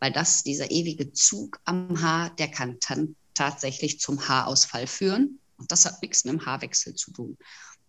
weil 0.00 0.12
das, 0.12 0.42
dieser 0.42 0.70
ewige 0.70 1.12
Zug 1.12 1.60
am 1.64 2.00
Haar, 2.00 2.30
der 2.36 2.48
kann 2.48 2.78
dann 2.88 3.16
tatsächlich 3.34 4.00
zum 4.00 4.28
Haarausfall 4.28 4.86
führen. 4.86 5.40
Und 5.56 5.72
das 5.72 5.84
hat 5.84 6.00
nichts 6.02 6.24
mit 6.24 6.34
dem 6.34 6.46
Haarwechsel 6.46 6.94
zu 6.94 7.12
tun. 7.12 7.36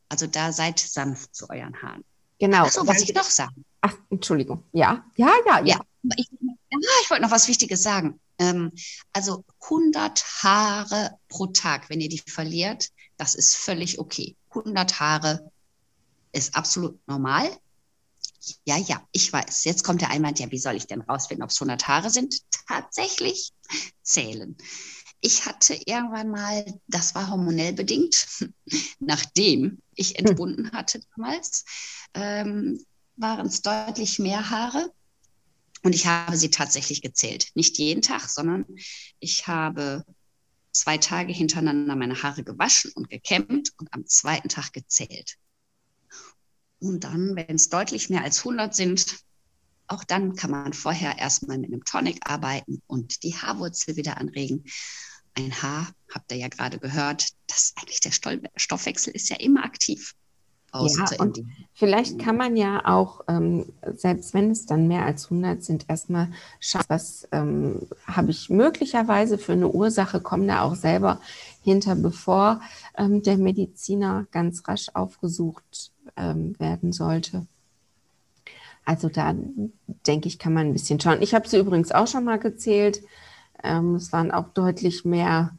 Also 0.09 0.25
da 0.25 0.51
seid 0.51 0.79
sanft 0.79 1.35
zu 1.35 1.49
euren 1.49 1.79
Haaren. 1.81 2.03
Genau. 2.39 2.63
Achso, 2.63 2.87
was 2.87 3.01
ich 3.01 3.13
noch 3.13 3.23
sagen. 3.23 3.63
Ach, 3.81 3.93
Entschuldigung. 4.09 4.63
Ja, 4.71 5.05
ja, 5.17 5.31
ja, 5.45 5.59
ja. 5.59 5.65
ja 5.65 5.81
ich, 6.15 6.29
ich 7.03 7.09
wollte 7.09 7.23
noch 7.23 7.31
was 7.31 7.47
Wichtiges 7.47 7.83
sagen. 7.83 8.19
Ähm, 8.39 8.71
also 9.13 9.43
100 9.63 10.23
Haare 10.43 11.17
pro 11.27 11.47
Tag, 11.47 11.89
wenn 11.89 12.01
ihr 12.01 12.09
die 12.09 12.19
verliert, 12.19 12.89
das 13.17 13.35
ist 13.35 13.55
völlig 13.55 13.99
okay. 13.99 14.35
100 14.49 14.99
Haare 14.99 15.51
ist 16.31 16.55
absolut 16.55 16.99
normal. 17.07 17.49
Ja, 18.65 18.77
ja, 18.77 19.05
ich 19.11 19.31
weiß. 19.31 19.65
Jetzt 19.65 19.83
kommt 19.83 20.01
der 20.01 20.11
Einwand, 20.11 20.39
ja, 20.39 20.49
wie 20.51 20.59
soll 20.59 20.75
ich 20.75 20.87
denn 20.87 21.01
rausfinden, 21.01 21.43
ob 21.43 21.49
es 21.49 21.59
100 21.59 21.87
Haare 21.87 22.09
sind? 22.09 22.39
Tatsächlich 22.67 23.51
zählen. 24.01 24.55
Ich 25.21 25.45
hatte 25.45 25.73
irgendwann 25.85 26.29
mal, 26.29 26.65
das 26.87 27.13
war 27.15 27.29
hormonell 27.29 27.73
bedingt, 27.73 28.27
nachdem 28.99 29.81
ich 29.93 30.11
hm. 30.11 30.25
entbunden 30.25 30.71
hatte 30.71 31.01
damals, 31.15 31.65
ähm, 32.13 32.83
waren 33.17 33.47
es 33.47 33.61
deutlich 33.61 34.19
mehr 34.19 34.49
Haare. 34.49 34.91
Und 35.83 35.95
ich 35.95 36.07
habe 36.07 36.35
sie 36.37 36.49
tatsächlich 36.49 37.01
gezählt. 37.01 37.51
Nicht 37.55 37.77
jeden 37.77 38.01
Tag, 38.01 38.29
sondern 38.29 38.65
ich 39.19 39.47
habe 39.47 40.03
zwei 40.71 40.97
Tage 40.97 41.33
hintereinander 41.33 41.95
meine 41.95 42.21
Haare 42.21 42.43
gewaschen 42.43 42.91
und 42.95 43.09
gekämmt 43.09 43.71
und 43.77 43.93
am 43.93 44.05
zweiten 44.05 44.49
Tag 44.49 44.73
gezählt. 44.73 45.37
Und 46.79 47.03
dann, 47.03 47.35
wenn 47.35 47.55
es 47.55 47.69
deutlich 47.69 48.09
mehr 48.09 48.23
als 48.23 48.39
100 48.39 48.73
sind, 48.73 49.19
auch 49.87 50.03
dann 50.03 50.35
kann 50.35 50.51
man 50.51 50.73
vorher 50.73 51.17
erstmal 51.17 51.57
mit 51.57 51.71
einem 51.71 51.83
Tonic 51.83 52.19
arbeiten 52.29 52.81
und 52.87 53.23
die 53.23 53.35
Haarwurzel 53.35 53.95
wieder 53.95 54.17
anregen. 54.17 54.63
Ein 55.35 55.61
Haar, 55.61 55.87
habt 56.13 56.31
ihr 56.31 56.37
ja 56.37 56.47
gerade 56.47 56.79
gehört, 56.79 57.29
das 57.47 57.73
eigentlich 57.77 57.99
der 57.99 58.11
Stoffwechsel 58.55 59.13
ist 59.13 59.29
ja 59.29 59.37
immer 59.37 59.63
aktiv. 59.63 60.15
Ja, 60.71 61.09
und 61.17 61.43
vielleicht 61.73 62.19
kann 62.19 62.37
man 62.37 62.55
ja 62.55 62.85
auch, 62.85 63.21
ähm, 63.27 63.73
selbst 63.95 64.35
wenn 64.35 64.51
es 64.51 64.67
dann 64.67 64.87
mehr 64.87 65.03
als 65.03 65.25
100 65.25 65.63
sind, 65.63 65.85
erstmal 65.87 66.29
schauen, 66.59 66.83
was 66.87 67.27
ähm, 67.31 67.87
habe 68.05 68.29
ich 68.29 68.49
möglicherweise 68.49 69.39
für 69.39 69.53
eine 69.53 69.69
Ursache, 69.69 70.21
kommen 70.21 70.47
da 70.47 70.61
auch 70.61 70.75
selber 70.75 71.21
hinter, 71.61 71.95
bevor 71.95 72.61
ähm, 72.97 73.21
der 73.21 73.37
Mediziner 73.37 74.25
ganz 74.31 74.67
rasch 74.67 74.87
aufgesucht 74.93 75.91
ähm, 76.17 76.55
werden 76.59 76.93
sollte. 76.93 77.45
Also 78.85 79.07
da 79.09 79.35
denke 80.07 80.27
ich, 80.27 80.39
kann 80.39 80.53
man 80.53 80.67
ein 80.67 80.73
bisschen 80.73 80.99
schauen. 80.99 81.21
Ich 81.21 81.35
habe 81.35 81.47
sie 81.47 81.57
übrigens 81.59 81.91
auch 81.91 82.07
schon 82.07 82.23
mal 82.23 82.39
gezählt. 82.39 83.03
Ähm, 83.63 83.95
es 83.95 84.11
waren 84.11 84.31
auch 84.31 84.49
deutlich 84.53 85.05
mehr. 85.05 85.51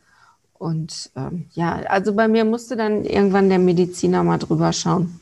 Und 0.54 1.11
ähm, 1.16 1.47
ja, 1.52 1.76
also 1.87 2.14
bei 2.14 2.28
mir 2.28 2.45
musste 2.45 2.76
dann 2.76 3.04
irgendwann 3.04 3.49
der 3.49 3.59
Mediziner 3.59 4.25
mal 4.25 4.38
drüber 4.38 4.73
schauen. 4.73 5.21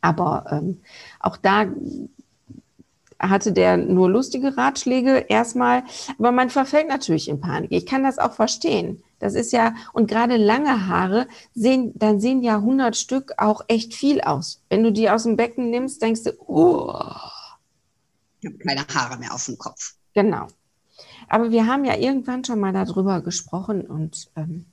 Aber 0.00 0.44
ähm, 0.50 0.80
auch 1.18 1.36
da 1.36 1.66
hatte 3.18 3.52
der 3.52 3.76
nur 3.76 4.08
lustige 4.08 4.56
Ratschläge 4.56 5.24
erstmal, 5.28 5.82
aber 6.18 6.30
man 6.30 6.50
verfällt 6.50 6.88
natürlich 6.88 7.28
in 7.28 7.40
Panik. 7.40 7.72
Ich 7.72 7.86
kann 7.86 8.04
das 8.04 8.18
auch 8.18 8.32
verstehen. 8.32 9.02
Das 9.18 9.34
ist 9.34 9.52
ja, 9.52 9.74
und 9.92 10.08
gerade 10.08 10.36
lange 10.36 10.86
Haare 10.86 11.26
sehen, 11.54 11.92
dann 11.96 12.20
sehen 12.20 12.42
ja 12.42 12.56
100 12.56 12.96
Stück 12.96 13.32
auch 13.36 13.62
echt 13.68 13.94
viel 13.94 14.20
aus. 14.20 14.62
Wenn 14.68 14.84
du 14.84 14.92
die 14.92 15.10
aus 15.10 15.24
dem 15.24 15.36
Becken 15.36 15.70
nimmst, 15.70 16.00
denkst 16.02 16.24
du, 16.24 16.32
oh. 16.46 16.92
Ich 18.40 18.46
habe 18.46 18.58
keine 18.58 18.86
Haare 18.94 19.18
mehr 19.18 19.34
auf 19.34 19.44
dem 19.46 19.58
Kopf. 19.58 19.94
Genau. 20.14 20.46
Aber 21.28 21.50
wir 21.50 21.66
haben 21.66 21.84
ja 21.84 21.96
irgendwann 21.96 22.44
schon 22.44 22.60
mal 22.60 22.72
darüber 22.72 23.20
gesprochen 23.20 23.82
und 23.82 24.30
ähm, 24.36 24.66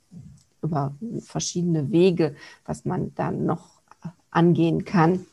über 0.62 0.94
verschiedene 1.20 1.90
Wege, 1.90 2.36
was 2.64 2.84
man 2.84 3.14
dann 3.14 3.44
noch 3.44 3.80
angehen 4.30 4.84
kann. 4.84 5.26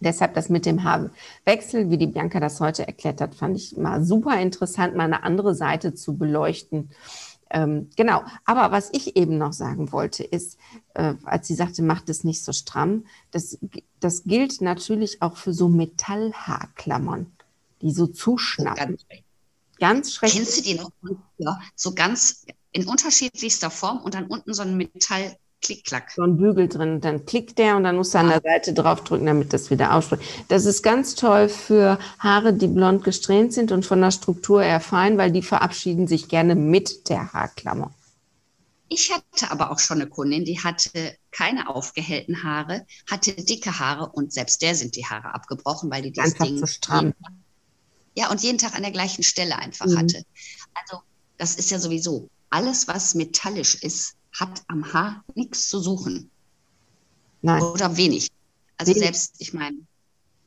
Deshalb 0.00 0.34
das 0.34 0.50
mit 0.50 0.66
dem 0.66 0.84
Haarwechsel, 0.84 1.90
wie 1.90 1.96
die 1.96 2.06
Bianca 2.06 2.38
das 2.38 2.60
heute 2.60 2.86
erklärt 2.86 3.20
hat, 3.20 3.34
fand 3.34 3.56
ich 3.56 3.76
mal 3.76 4.04
super 4.04 4.38
interessant, 4.40 4.94
mal 4.94 5.04
eine 5.04 5.22
andere 5.22 5.54
Seite 5.54 5.94
zu 5.94 6.16
beleuchten. 6.16 6.90
Ähm, 7.50 7.90
genau, 7.96 8.24
aber 8.44 8.72
was 8.72 8.90
ich 8.92 9.16
eben 9.16 9.38
noch 9.38 9.52
sagen 9.52 9.92
wollte, 9.92 10.24
ist, 10.24 10.58
äh, 10.94 11.14
als 11.24 11.46
sie 11.46 11.54
sagte, 11.54 11.82
macht 11.82 12.08
es 12.08 12.24
nicht 12.24 12.42
so 12.42 12.52
stramm, 12.52 13.06
das, 13.30 13.58
das 14.00 14.24
gilt 14.24 14.60
natürlich 14.60 15.22
auch 15.22 15.36
für 15.36 15.52
so 15.52 15.68
Metallhaarklammern, 15.68 17.30
die 17.82 17.92
so 17.92 18.08
zuschnappen. 18.08 18.96
Ganz, 18.96 19.06
ganz 19.78 20.12
schrecklich. 20.14 20.42
Kennst 20.42 20.58
du 20.58 20.62
die 20.62 20.74
noch? 20.74 20.90
Ja, 21.38 21.60
so 21.76 21.94
ganz 21.94 22.46
in 22.72 22.86
unterschiedlichster 22.86 23.70
Form 23.70 23.98
und 23.98 24.14
dann 24.14 24.26
unten 24.26 24.52
so 24.52 24.62
ein 24.62 24.76
Metall 24.76 25.36
Klick-Klack. 25.66 26.12
So 26.12 26.22
ein 26.22 26.36
Bügel 26.36 26.68
drin, 26.68 27.00
dann 27.00 27.26
klickt 27.26 27.58
der 27.58 27.76
und 27.76 27.84
dann 27.84 27.96
musst 27.96 28.14
du 28.14 28.18
an 28.18 28.28
der 28.28 28.40
Seite 28.40 28.72
draufdrücken, 28.72 29.26
damit 29.26 29.52
das 29.52 29.70
wieder 29.70 29.94
ausspricht. 29.94 30.22
Das 30.48 30.64
ist 30.64 30.82
ganz 30.82 31.16
toll 31.16 31.48
für 31.48 31.98
Haare, 32.20 32.52
die 32.52 32.68
blond 32.68 33.02
gesträhnt 33.02 33.52
sind 33.52 33.72
und 33.72 33.84
von 33.84 34.00
der 34.00 34.12
Struktur 34.12 34.62
eher 34.62 34.80
fein, 34.80 35.18
weil 35.18 35.32
die 35.32 35.42
verabschieden 35.42 36.06
sich 36.06 36.28
gerne 36.28 36.54
mit 36.54 37.08
der 37.08 37.32
Haarklammer. 37.32 37.92
Ich 38.88 39.12
hatte 39.12 39.50
aber 39.50 39.72
auch 39.72 39.80
schon 39.80 40.00
eine 40.00 40.08
Kundin, 40.08 40.44
die 40.44 40.60
hatte 40.60 41.16
keine 41.32 41.68
aufgehellten 41.68 42.44
Haare, 42.44 42.86
hatte 43.10 43.32
dicke 43.32 43.80
Haare 43.80 44.10
und 44.10 44.32
selbst 44.32 44.62
der 44.62 44.76
sind 44.76 44.94
die 44.94 45.04
Haare 45.04 45.34
abgebrochen, 45.34 45.90
weil 45.90 46.02
die 46.02 46.12
das 46.12 46.26
einfach 46.26 46.46
Ding 46.46 46.58
zu 46.58 46.68
stramm. 46.68 47.12
ja 48.14 48.30
und 48.30 48.40
jeden 48.42 48.58
Tag 48.58 48.76
an 48.76 48.82
der 48.82 48.92
gleichen 48.92 49.24
Stelle 49.24 49.58
einfach 49.58 49.86
mhm. 49.86 49.98
hatte. 49.98 50.22
Also 50.74 51.02
das 51.36 51.56
ist 51.56 51.72
ja 51.72 51.80
sowieso 51.80 52.28
alles, 52.50 52.86
was 52.86 53.14
metallisch 53.16 53.74
ist, 53.82 54.14
hat 54.38 54.62
am 54.68 54.92
Haar 54.92 55.24
nichts 55.34 55.68
zu 55.68 55.80
suchen. 55.80 56.30
Nein. 57.42 57.62
Oder 57.62 57.96
wenig. 57.96 58.30
Also 58.76 58.90
wenig. 58.90 59.04
selbst, 59.04 59.34
ich 59.38 59.52
meine, 59.52 59.78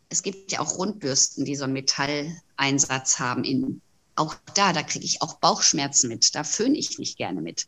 es 0.09 0.23
gibt 0.23 0.51
ja 0.51 0.59
auch 0.59 0.77
Rundbürsten, 0.77 1.45
die 1.45 1.55
so 1.55 1.63
einen 1.63 1.73
Metalleinsatz 1.73 3.19
haben. 3.19 3.43
In, 3.43 3.81
auch 4.15 4.35
da, 4.53 4.73
da 4.73 4.83
kriege 4.83 5.05
ich 5.05 5.21
auch 5.21 5.35
Bauchschmerzen 5.35 6.09
mit. 6.09 6.35
Da 6.35 6.43
föhne 6.43 6.77
ich 6.77 6.99
nicht 6.99 7.17
gerne 7.17 7.41
mit. 7.41 7.67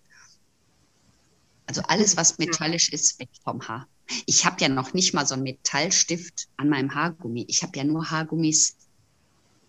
Also 1.67 1.81
alles, 1.83 2.17
was 2.17 2.37
metallisch 2.37 2.89
ist, 2.89 3.19
weg 3.19 3.29
vom 3.43 3.67
Haar. 3.67 3.87
Ich 4.25 4.45
habe 4.45 4.59
ja 4.59 4.67
noch 4.67 4.93
nicht 4.93 5.13
mal 5.13 5.25
so 5.25 5.35
einen 5.35 5.43
Metallstift 5.43 6.49
an 6.57 6.69
meinem 6.69 6.93
Haargummi. 6.93 7.45
Ich 7.47 7.63
habe 7.63 7.77
ja 7.77 7.83
nur 7.83 8.11
Haargummis, 8.11 8.75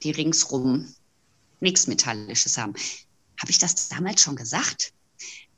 die 0.02 0.10
ringsrum 0.10 0.92
nichts 1.60 1.86
Metallisches 1.86 2.58
haben. 2.58 2.74
Habe 3.40 3.50
ich 3.50 3.58
das 3.58 3.88
damals 3.88 4.20
schon 4.20 4.34
gesagt? 4.34 4.92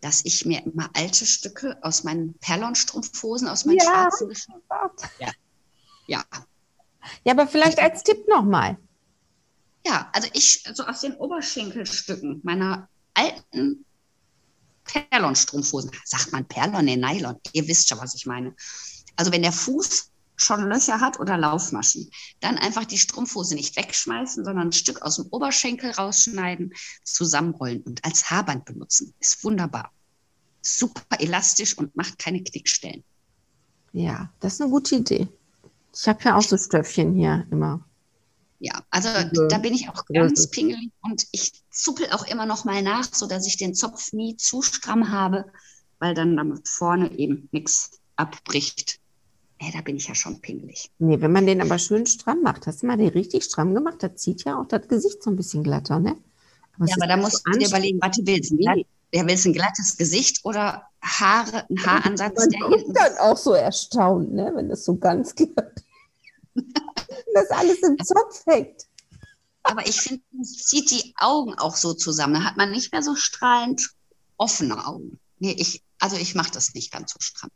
Dass 0.05 0.23
ich 0.27 0.45
mir 0.45 0.63
immer 0.67 0.91
alte 0.93 1.25
Stücke 1.25 1.79
aus 1.81 2.05
meinen 2.05 2.35
Perlonstrumpfhosen, 2.35 3.49
aus 3.49 3.65
meinen 3.65 3.79
ja, 3.79 3.85
schwarzen 3.85 4.31
ja. 5.19 5.33
ja. 6.07 6.25
Ja, 7.25 7.33
aber 7.33 7.47
vielleicht 7.47 7.79
als 7.79 8.03
Tipp 8.03 8.29
nochmal. 8.29 8.77
Ja, 9.87 10.11
also 10.13 10.29
ich, 10.35 10.63
so 10.75 10.85
aus 10.85 11.01
den 11.01 11.15
Oberschenkelstücken 11.15 12.41
meiner 12.43 12.89
alten 13.15 13.87
Perlonstrumpfhosen, 14.85 15.91
sagt 16.05 16.33
man 16.33 16.47
Perlon, 16.47 16.85
nee, 16.85 16.97
Nylon, 16.97 17.41
ihr 17.53 17.67
wisst 17.67 17.89
schon, 17.89 17.99
was 17.99 18.15
ich 18.15 18.27
meine. 18.27 18.55
Also 19.17 19.33
wenn 19.33 19.43
der 19.43 19.53
Fuß 19.53 20.11
schon 20.37 20.69
Löcher 20.69 21.01
hat 21.01 21.19
oder 21.19 21.39
Laufmaschen, 21.39 22.11
dann 22.41 22.59
einfach 22.59 22.85
die 22.85 22.99
Strumpfhose 22.99 23.55
nicht 23.55 23.75
wegschmeißen, 23.77 24.45
sondern 24.45 24.69
ein 24.69 24.73
Stück 24.73 25.01
aus 25.01 25.17
dem 25.17 25.29
Oberschenkel 25.31 25.93
rausschneiden, 25.93 26.75
zusammenrollen 27.05 27.81
und 27.83 28.05
als 28.05 28.31
Haarband 28.31 28.67
benutzen. 28.67 29.15
Ist 29.19 29.43
wunderbar. 29.45 29.91
Super 30.67 31.21
elastisch 31.21 31.77
und 31.77 31.95
macht 31.95 32.19
keine 32.19 32.43
Knickstellen. 32.43 33.05
Ja, 33.93 34.31
das 34.41 34.55
ist 34.55 34.63
eine 34.63 34.71
gute 34.71 34.97
Idee. 34.97 35.29
Ich 35.95 36.09
habe 36.09 36.25
ja 36.25 36.37
auch 36.37 36.43
so 36.43 36.57
Stöffchen 36.57 37.15
hier 37.15 37.47
immer. 37.51 37.85
Ja, 38.59 38.83
also 38.91 39.09
ja. 39.09 39.31
da 39.49 39.59
bin 39.59 39.75
ich 39.75 39.89
auch 39.89 40.05
ganz 40.07 40.49
pingelig 40.51 40.91
und 41.03 41.27
ich 41.33 41.53
zuppel 41.71 42.07
auch 42.13 42.27
immer 42.27 42.47
noch 42.47 42.65
mal 42.65 42.83
nach, 42.83 43.05
sodass 43.13 43.47
ich 43.47 43.57
den 43.57 43.75
Zopf 43.75 44.13
nie 44.13 44.37
zu 44.37 44.63
stramm 44.63 45.11
habe, 45.11 45.45
weil 45.99 46.15
dann 46.15 46.37
damit 46.37 46.67
vorne 46.67 47.17
eben 47.19 47.49
nichts 47.53 48.01
abbricht. 48.17 49.01
Ja, 49.61 49.69
da 49.73 49.83
bin 49.83 49.97
ich 49.97 50.09
ja 50.09 50.15
schon 50.15 50.41
pingelig. 50.41 50.91
Nee, 50.99 51.21
wenn 51.21 51.33
man 51.33 51.47
den 51.47 51.61
aber 51.61 51.79
schön 51.79 52.07
stramm 52.07 52.43
macht, 52.43 52.67
hast 52.67 52.83
du 52.83 52.87
mal 52.87 52.97
den 52.97 53.09
richtig 53.09 53.45
stramm 53.45 53.75
gemacht, 53.75 54.03
das 54.03 54.17
zieht 54.17 54.45
ja 54.45 54.59
auch 54.59 54.67
das 54.67 54.89
Gesicht 54.89 55.23
so 55.23 55.31
ein 55.31 55.37
bisschen 55.37 55.63
glatter, 55.63 55.99
ne? 56.01 56.17
Aber 56.77 56.87
ja, 56.87 56.95
aber 56.97 57.07
da 57.07 57.17
musst 57.17 57.43
du 57.47 57.59
dir 57.59 57.69
überlegen, 57.69 57.99
was 58.01 58.17
du 58.17 58.27
willst. 58.27 58.53
Nee. 58.53 58.87
Ja, 59.15 59.25
willst 59.29 59.45
du 59.45 59.51
ein 59.51 59.53
glattes 59.53 59.97
Gesicht 59.97 60.45
oder 60.45 60.91
Haare, 61.01 61.65
ein 61.71 61.87
Haaransatz, 61.87 62.37
man 62.37 62.51
der 62.51 62.69
hinten 62.69 62.95
dann 62.95 63.17
auch 63.19 63.37
so 63.37 63.53
erstaunt, 63.53 64.33
ne, 64.33 64.51
wenn 64.57 64.69
das 64.69 64.85
so 64.85 64.97
ganz 64.97 65.37
glatt 65.37 65.85
das 67.35 67.51
alles 67.51 67.79
im 67.83 67.97
Zopf 68.05 68.45
hängt. 68.47 68.89
Aber 69.63 69.87
ich 69.87 70.01
finde, 70.01 70.23
es 70.43 70.65
zieht 70.65 70.91
die 70.91 71.15
Augen 71.17 71.55
auch 71.55 71.77
so 71.77 71.95
zusammen. 71.95 72.35
Da 72.35 72.45
hat 72.45 72.57
man 72.57 72.73
nicht 72.73 72.91
mehr 72.91 73.03
so 73.03 73.15
strahlend 73.15 73.91
offene 74.37 74.85
Augen. 74.85 75.21
Nee, 75.39 75.55
ich, 75.59 75.85
also 76.01 76.17
ich 76.17 76.35
mache 76.35 76.51
das 76.51 76.75
nicht 76.75 76.93
ganz 76.93 77.13
so 77.13 77.19
stramm. 77.21 77.51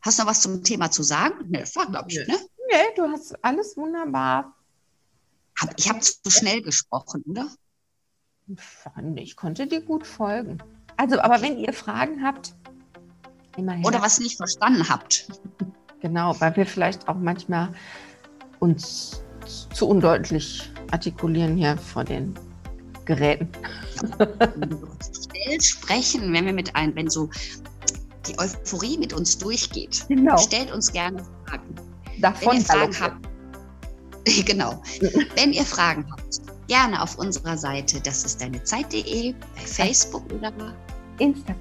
Hast 0.00 0.18
du 0.18 0.22
noch 0.22 0.30
was 0.30 0.40
zum 0.40 0.64
Thema 0.64 0.90
zu 0.90 1.04
sagen? 1.04 1.44
Nee, 1.48 1.60
das 1.60 1.76
war, 1.76 1.86
glaube 1.86 2.10
ich, 2.10 2.26
ne? 2.26 2.38
Nee, 2.70 2.94
du 2.96 3.04
hast 3.04 3.44
alles 3.44 3.76
wunderbar. 3.76 4.56
Hab, 5.60 5.78
ich 5.78 5.88
habe 5.88 6.00
zu 6.00 6.30
schnell 6.30 6.60
gesprochen, 6.62 7.22
oder? 7.24 7.48
Ich 9.16 9.36
konnte 9.36 9.66
dir 9.66 9.80
gut 9.80 10.06
folgen. 10.06 10.58
Also, 10.96 11.20
aber 11.20 11.42
wenn 11.42 11.58
ihr 11.58 11.72
Fragen 11.72 12.22
habt, 12.22 12.54
immerhin. 13.56 13.84
Oder 13.84 14.00
was 14.00 14.20
nicht 14.20 14.36
verstanden 14.36 14.88
habt. 14.88 15.28
Genau, 16.02 16.38
weil 16.40 16.54
wir 16.56 16.66
vielleicht 16.66 17.08
auch 17.08 17.16
manchmal 17.16 17.70
uns 18.60 19.24
zu 19.72 19.88
undeutlich 19.88 20.70
artikulieren 20.90 21.56
hier 21.56 21.76
vor 21.78 22.04
den 22.04 22.34
Geräten. 23.06 23.48
Schnell 24.04 25.60
sprechen, 25.60 26.32
wenn 26.34 26.44
wir 26.44 26.52
mit 26.52 26.76
ein, 26.76 26.94
wenn 26.94 27.08
so 27.08 27.30
die 28.26 28.38
Euphorie 28.38 28.98
mit 28.98 29.14
uns 29.14 29.38
durchgeht. 29.38 30.04
Genau. 30.08 30.36
Stellt 30.36 30.70
uns 30.70 30.92
gerne 30.92 31.24
Fragen. 31.46 31.74
Davon 32.20 32.52
wenn 32.52 32.58
ihr 32.58 32.64
Fragen 32.64 33.00
habt, 33.00 33.28
genau. 34.46 34.82
wenn 35.34 35.52
ihr 35.52 35.64
Fragen 35.64 36.06
habt, 36.10 36.40
gerne 36.68 37.02
auf 37.02 37.18
unserer 37.18 37.56
Seite, 37.56 38.00
das 38.00 38.24
ist 38.24 38.40
deine 38.40 38.62
Zeit.de, 38.62 39.32
bei 39.32 39.60
Facebook 39.60 40.24
oder 40.32 40.52
Instagram. 41.18 41.60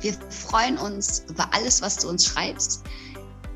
Wir 0.00 0.14
freuen 0.30 0.78
uns 0.78 1.24
über 1.28 1.48
alles, 1.52 1.80
was 1.80 1.96
du 1.98 2.08
uns 2.08 2.26
schreibst. 2.26 2.84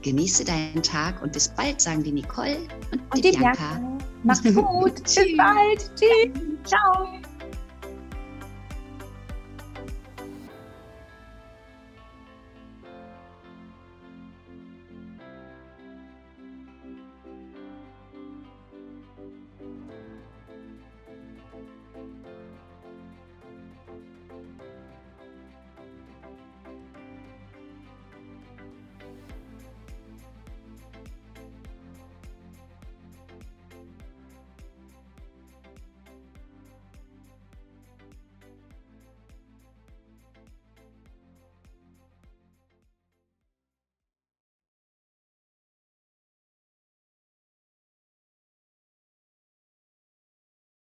Genieße 0.03 0.45
deinen 0.45 0.83
Tag 0.83 1.21
und 1.21 1.33
bis 1.33 1.49
bald, 1.49 1.81
sagen 1.81 2.05
die 2.05 2.13
Nicole 2.13 2.59
und, 2.93 3.01
und 3.13 3.25
die, 3.25 3.33
die 3.33 3.39
Bianca. 3.39 3.75
Bianca. 3.75 4.05
Macht's 4.23 4.55
gut. 4.55 4.95
bis 5.03 5.37
bald. 5.37 5.91
Tschüss. 5.97 6.31
Ciao. 6.65 7.09